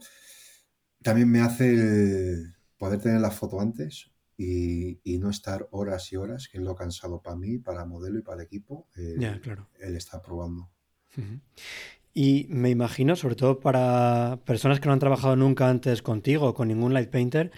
[1.05, 6.59] también me hace poder tener la foto antes y, no estar horas y horas, que
[6.59, 9.69] es lo cansado para mí, para modelo y para el equipo, el, claro.
[9.79, 10.71] el estar probando.
[12.13, 16.69] Y me imagino, sobre todo para personas que no han trabajado nunca antes contigo, con
[16.69, 17.53] ningún light painter,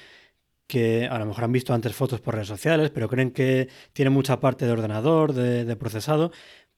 [0.66, 4.10] que a lo mejor han visto antes fotos por redes sociales, pero creen que tiene
[4.10, 6.32] mucha parte de ordenador, de, procesado.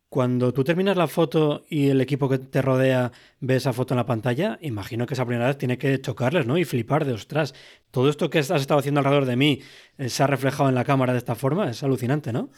[0.09, 3.98] Cuando tú terminas la foto y el equipo que te rodea ve esa foto en
[3.98, 6.56] la pantalla, imagino que esa primera vez tiene que chocarles, ¿no?
[6.56, 7.54] Y flipar de, ostras,
[7.90, 9.61] todo esto que has estado haciendo alrededor de mí
[9.98, 12.50] eh, se ha reflejado en la cámara de esta forma, es alucinante, ¿no?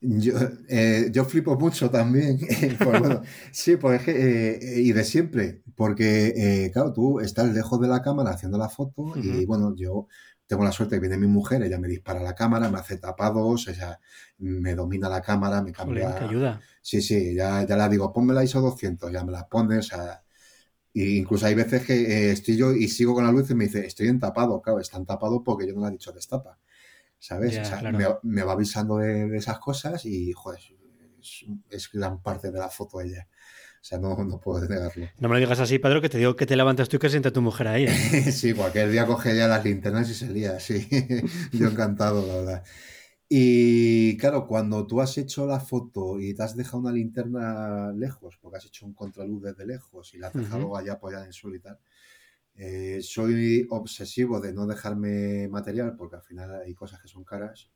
[0.00, 0.34] Yo,
[0.68, 2.38] eh, yo flipo mucho también.
[2.78, 3.02] pues,
[3.52, 8.30] sí, pues eh, y de siempre, porque, eh, claro, tú estás lejos de la cámara
[8.32, 10.08] haciendo la foto y, bueno, yo
[10.46, 13.68] tengo la suerte que viene mi mujer, ella me dispara la cámara, me hace tapados,
[13.68, 13.98] ella
[14.38, 16.24] me domina la cámara, me cambia.
[16.24, 16.60] ayuda.
[16.82, 19.96] Sí, sí, ya, ya la digo, ponme la ISO 200, ya me la pones, o
[19.96, 20.22] sea.
[20.92, 24.08] incluso hay veces que estoy yo y sigo con la luz y me dice, estoy
[24.08, 26.58] en tapado, claro, están tapados porque yo no le he dicho destapa.
[27.24, 27.58] ¿sabes?
[28.22, 30.60] me, va avisando de, esas cosas y, joder,
[31.70, 33.26] es, gran parte de la foto ella.
[33.84, 35.10] O sea, no, no puedo negarlo.
[35.18, 37.10] No me lo digas así, Pedro, que te digo que te levantas tú y que
[37.10, 37.84] siente tu mujer ahí.
[37.84, 38.32] ¿eh?
[38.32, 40.88] sí, cualquier día coge ya las linternas y se lía, sí.
[41.52, 42.64] Yo encantado, la verdad.
[43.28, 48.38] Y claro, cuando tú has hecho la foto y te has dejado una linterna lejos,
[48.40, 51.34] porque has hecho un contraluz desde lejos y la has dejado allá apoyada en el
[51.34, 51.78] suelo y tal,
[52.54, 57.68] eh, soy obsesivo de no dejarme material porque al final hay cosas que son caras.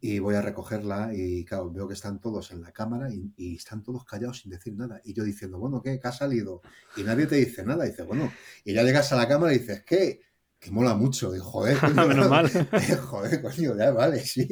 [0.00, 3.82] Y voy a recogerla y claro, veo que están todos en la cámara y, están
[3.82, 5.00] todos callados sin decir nada.
[5.04, 5.98] Y yo diciendo, bueno, ¿qué?
[5.98, 6.60] ¿Qué ha salido?
[6.96, 7.86] Y nadie te dice nada.
[7.86, 8.30] Y dices, bueno,
[8.64, 10.20] y ya llegas a la cámara y dices, ¿qué?
[10.58, 11.34] Que mola mucho.
[11.34, 12.50] Y joder, Menos mal.
[12.98, 14.46] joder, coño, ya vale, sí.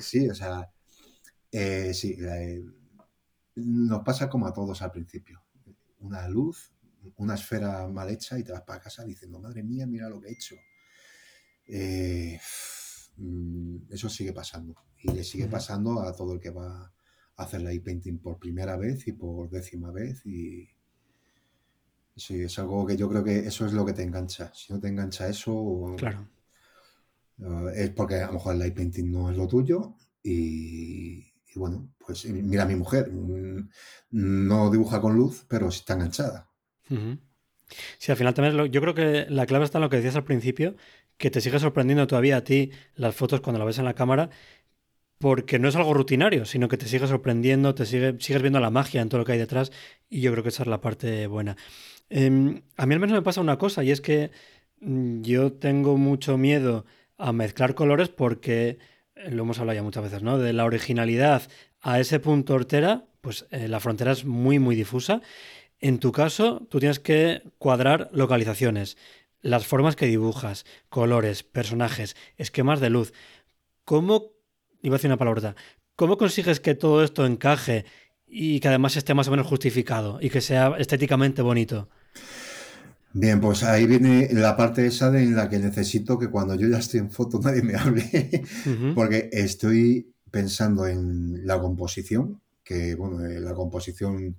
[0.00, 0.70] Sí, o sea,
[1.50, 2.62] eh, sí, eh,
[3.56, 5.42] nos pasa como a todos al principio.
[6.00, 6.72] Una luz,
[7.16, 10.28] una esfera mal hecha y te vas para casa diciendo, madre mía, mira lo que
[10.28, 10.56] he hecho.
[11.68, 12.38] Eh,
[13.90, 16.92] eso sigue pasando y le sigue pasando a todo el que va
[17.36, 20.68] a hacer la e-painting por primera vez y por décima vez y
[22.16, 24.52] sí, es algo que yo creo que eso es lo que te engancha.
[24.54, 26.28] Si no te engancha eso, claro.
[27.38, 31.92] Eh, es porque a lo mejor el light painting no es lo tuyo y, bueno,
[31.98, 33.68] pues mira mi mujer, mm,
[34.10, 36.48] no dibuja con luz, pero está enganchada.
[37.98, 40.24] Sí, al final también yo creo que la clave está en lo que decías al
[40.24, 40.76] principio,
[41.16, 44.30] que te sigue sorprendiendo todavía a ti las fotos cuando la ves en la cámara,
[45.18, 48.70] porque no es algo rutinario, sino que te sigue sorprendiendo, te sigue, sigues viendo la
[48.70, 49.70] magia en todo lo que hay detrás,
[50.10, 51.56] y yo creo que esa es la parte buena.
[52.10, 54.30] Em, a mí al menos me pasa una cosa, y es que
[54.80, 56.84] mm, yo tengo mucho miedo
[57.18, 58.78] a mezclar colores porque,
[59.14, 60.38] eh, lo hemos hablado ya muchas veces, ¿no?
[60.38, 61.42] De la originalidad
[61.80, 65.22] a ese punto hortera, pues eh, la frontera es muy, muy difusa
[65.82, 68.96] en tu caso, tú tienes que cuadrar localizaciones,
[69.42, 73.12] las formas que dibujas, colores, personajes, esquemas de luz.
[73.84, 74.32] ¿Cómo,
[74.80, 75.54] iba a decir una palabra,
[75.96, 77.84] cómo consigues que todo esto encaje
[78.26, 81.88] y que además esté más o menos justificado y que sea estéticamente bonito?
[83.14, 86.66] Bien, pues ahí viene la parte esa de en la que necesito que cuando yo
[86.68, 88.44] ya estoy en foto nadie me hable,
[88.94, 94.36] porque estoy pensando en la composición, que bueno, eh, la composición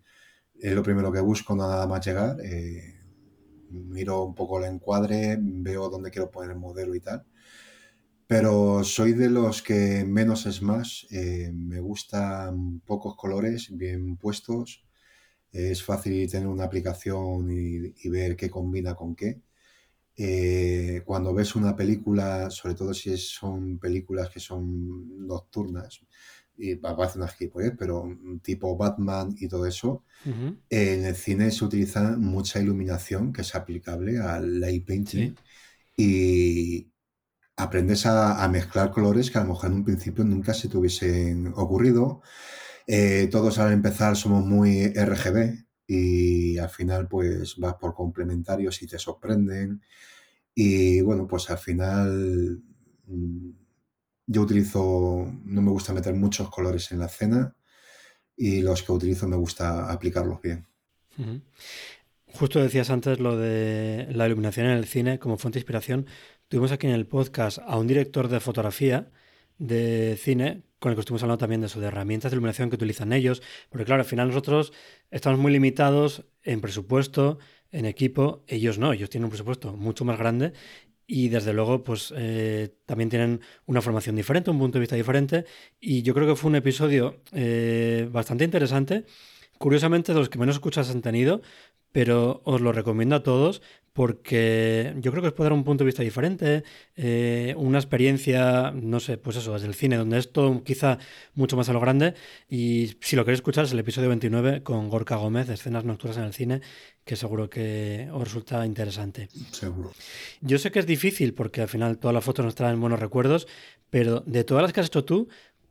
[0.59, 2.37] es lo primero que busco nada más llegar.
[2.41, 3.02] Eh,
[3.73, 7.25] miro un poco el encuadre, veo dónde quiero poner el modelo y tal.
[8.27, 11.05] Pero soy de los que menos es más.
[11.11, 14.85] Eh, me gustan pocos colores bien puestos.
[15.51, 19.41] es fácil tener una aplicación y, ver qué combina con qué.
[20.17, 26.01] Eh, cuando ves una película, sobre todo si son películas que son nocturnas,
[26.57, 28.05] y parece una gilipollez, pero
[28.41, 30.03] tipo Batman y todo eso,
[30.69, 35.35] en el cine se utiliza mucha iluminación que es aplicable al light painting
[35.97, 36.87] y
[37.57, 41.53] aprendes a, mezclar colores que a lo mejor en un principio nunca se te hubiesen
[41.55, 42.21] ocurrido.
[42.87, 48.87] Eh, todos al empezar somos muy RGB y al final pues vas por complementarios y
[48.87, 49.81] te sorprenden.
[50.55, 52.61] Y bueno, pues al final
[53.07, 53.49] mm,
[54.25, 57.55] yo utilizo, no me gusta meter muchos colores en la escena
[58.35, 60.65] y los que utilizo me gusta aplicarlos bien.
[62.33, 66.07] Justo decías antes lo de la iluminación en el cine como fuente de inspiración.
[66.47, 69.11] Tuvimos aquí en el podcast a un director de fotografía
[69.57, 72.75] de cine con el que estuvimos hablando también de eso, de herramientas de iluminación que
[72.75, 74.73] utilizan ellos, porque claro, al final nosotros
[75.11, 77.39] estamos muy limitados en presupuesto,
[77.71, 80.51] en equipo, ellos no, ellos tienen un presupuesto mucho más grande
[81.13, 85.45] y desde luego pues eh, también tienen una formación diferente, un punto de vista diferente.
[85.79, 89.05] Y yo creo que fue un episodio eh, bastante interesante,
[89.63, 91.41] curiosamente de los que menos escuchas han tenido,
[91.93, 93.61] pero os lo recomiendo a todos
[93.93, 96.65] porque yo creo que os puede dar un punto de vista diferente,
[96.97, 100.97] eh, una experiencia, no sé, pues eso, desde el cine, donde es todo quizá
[101.33, 102.13] mucho más a lo grande.
[102.49, 106.23] Y si lo queréis escuchar, es el episodio 29 con Gorka Gómez, escenas nocturnas en
[106.25, 106.59] el cine,
[107.05, 109.29] que seguro que os resulta interesante.
[109.51, 109.93] Seguro.
[110.41, 113.47] Yo sé que es difícil porque al final todas las fotos nos traen buenos recuerdos,
[113.89, 115.29] pero de todas las que has hecho tú,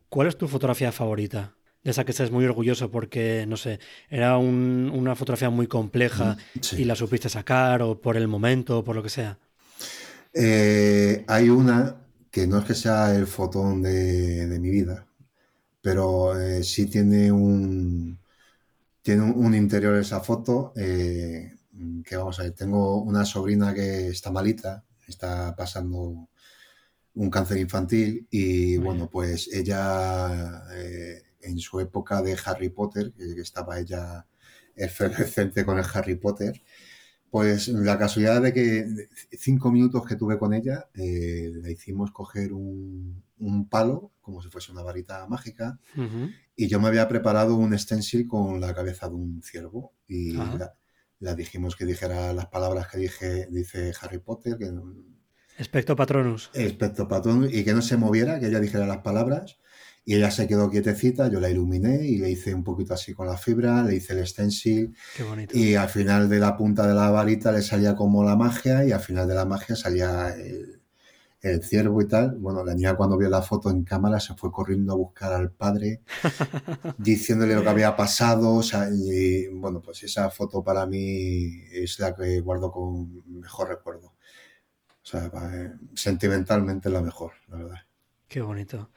[0.09, 1.53] ¿cuál es tu fotografía favorita?
[1.83, 3.79] De esa que estés muy orgulloso porque, no sé,
[4.09, 8.83] era una fotografía muy compleja mm, y la supiste sacar o por el momento o
[8.83, 9.37] por lo que sea?
[10.33, 11.97] Eh, hay una
[12.31, 15.05] que no es que sea el fotón de, mi vida,
[15.81, 18.17] pero eh, sí tiene un,
[19.01, 21.53] tiene un, interior esa foto eh,
[22.03, 26.27] que vamos a ver, tengo una sobrina que está malita, está pasando
[27.15, 30.63] un cáncer infantil y bueno, pues ella
[31.43, 34.25] en su época de Harry Potter, que estaba ella
[34.75, 36.61] efervescente con el Harry Potter,
[37.29, 38.85] pues la casualidad de que
[39.31, 43.23] cinco minutos que tuve con ella, eh, le hicimos coger un,
[43.69, 45.79] palo, como si fuese una varita mágica,
[46.55, 51.35] y yo me había preparado un stencil con la cabeza de un ciervo y la,
[51.35, 54.71] dijimos que dijera las palabras que dije, dice Harry Potter, que
[55.57, 56.51] Especto Patronus.
[56.53, 59.57] Especto Patronus, y que no se moviera, que ella dijera las palabras.
[60.05, 63.25] Y ella se quedó quietecita, yo la iluminé y le hice un poquito así con
[63.25, 64.95] la fibra, le hice el stencil.
[65.15, 65.57] Qué bonito.
[65.57, 68.91] Y al final de la punta de la varita le salía como la magia y
[68.91, 70.81] al final de la magia salía el,
[71.63, 72.35] ciervo y tal.
[72.37, 75.51] Bueno, la niña cuando vio la foto en cámara se fue corriendo a buscar al
[75.51, 76.01] padre,
[76.97, 78.55] diciéndole lo que había pasado.
[78.55, 83.69] O sea, y bueno, pues esa foto para mí es la que guardo con mejor
[83.69, 84.07] recuerdo.
[84.07, 85.31] O sea,
[85.95, 87.79] sentimentalmente la mejor, la verdad.
[88.27, 88.89] Qué bonito.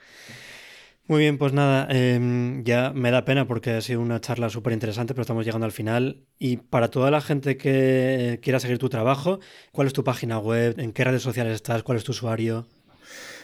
[1.08, 4.72] Muy bien, pues nada, em, ya me da pena porque ha sido una charla súper
[4.72, 6.24] interesante, pero estamos llegando al final.
[6.38, 9.38] Y para toda la gente que quiera seguir tu trabajo,
[9.70, 10.74] ¿cuál es tu página web?
[10.78, 11.84] ¿En qué redes sociales estás?
[11.84, 12.66] ¿Cuál es tu usuario?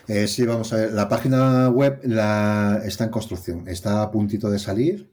[0.09, 0.93] Eh, sí, vamos a ver.
[0.93, 5.13] La página web la, está en construcción, está a puntito de salir.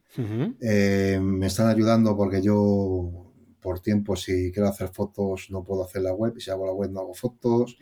[0.59, 3.28] Eh, me están ayudando porque yo
[3.62, 6.74] por tiempo, si quiero hacer fotos, no puedo hacer la web, y si hago la
[6.74, 7.78] web, no hago fotos.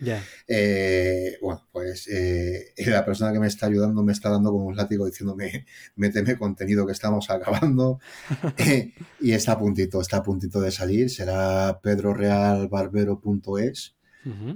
[0.47, 4.75] Eh, bueno, pues eh, la persona que me está ayudando me está dando como un
[4.75, 5.65] látigo diciéndome,
[5.95, 7.99] méteme contenido que estamos acabando.
[8.57, 13.95] Eh, y está a puntito, está a puntito de salir, será pedrorealbarbero.es.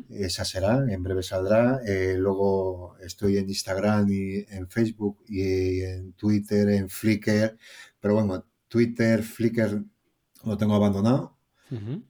[0.09, 1.79] Esa será, en breve saldrá.
[2.17, 7.57] luego estoy en Instagram y en Facebook y en Twitter, en Flickr.
[8.01, 9.85] Pero bueno, Twitter, Flickr
[10.45, 11.37] lo tengo abandonado.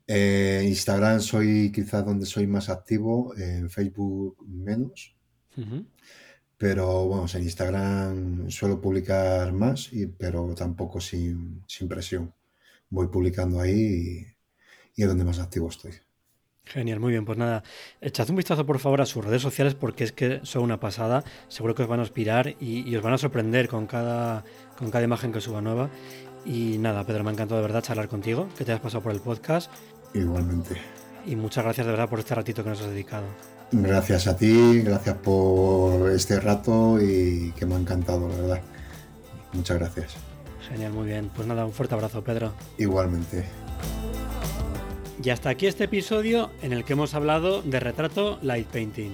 [0.07, 5.15] Eh, Instagram soy quizás donde soy más activo, en Facebook menos.
[6.57, 12.33] Pero bueno, en Instagram suelo publicar más, y, pero tampoco sin, presión.
[12.89, 14.25] Voy publicando ahí
[14.95, 15.93] y, es donde más activo estoy.
[16.63, 17.25] Genial, muy bien.
[17.25, 17.63] Pues nada,
[17.99, 21.23] echad un vistazo por favor a sus redes sociales porque es que son una pasada.
[21.47, 24.43] Seguro que os van a inspirar y, y os van a sorprender con cada,
[24.77, 25.89] con cada imagen que suba nueva.
[26.45, 29.11] Y nada, Pedro, me ha encantado de verdad charlar contigo, que te has pasado por
[29.11, 29.71] el podcast.
[30.13, 30.75] Igualmente.
[31.25, 33.25] Y muchas gracias de verdad por este ratito que nos has dedicado.
[33.71, 38.61] Gracias a ti, gracias por este rato y que me ha encantado, la verdad.
[39.53, 40.15] Muchas gracias.
[40.67, 41.29] Genial, muy bien.
[41.35, 42.53] Pues nada, un fuerte abrazo, Pedro.
[42.77, 43.45] Igualmente.
[45.23, 49.13] Y hasta aquí este episodio en el que hemos hablado de retrato light painting.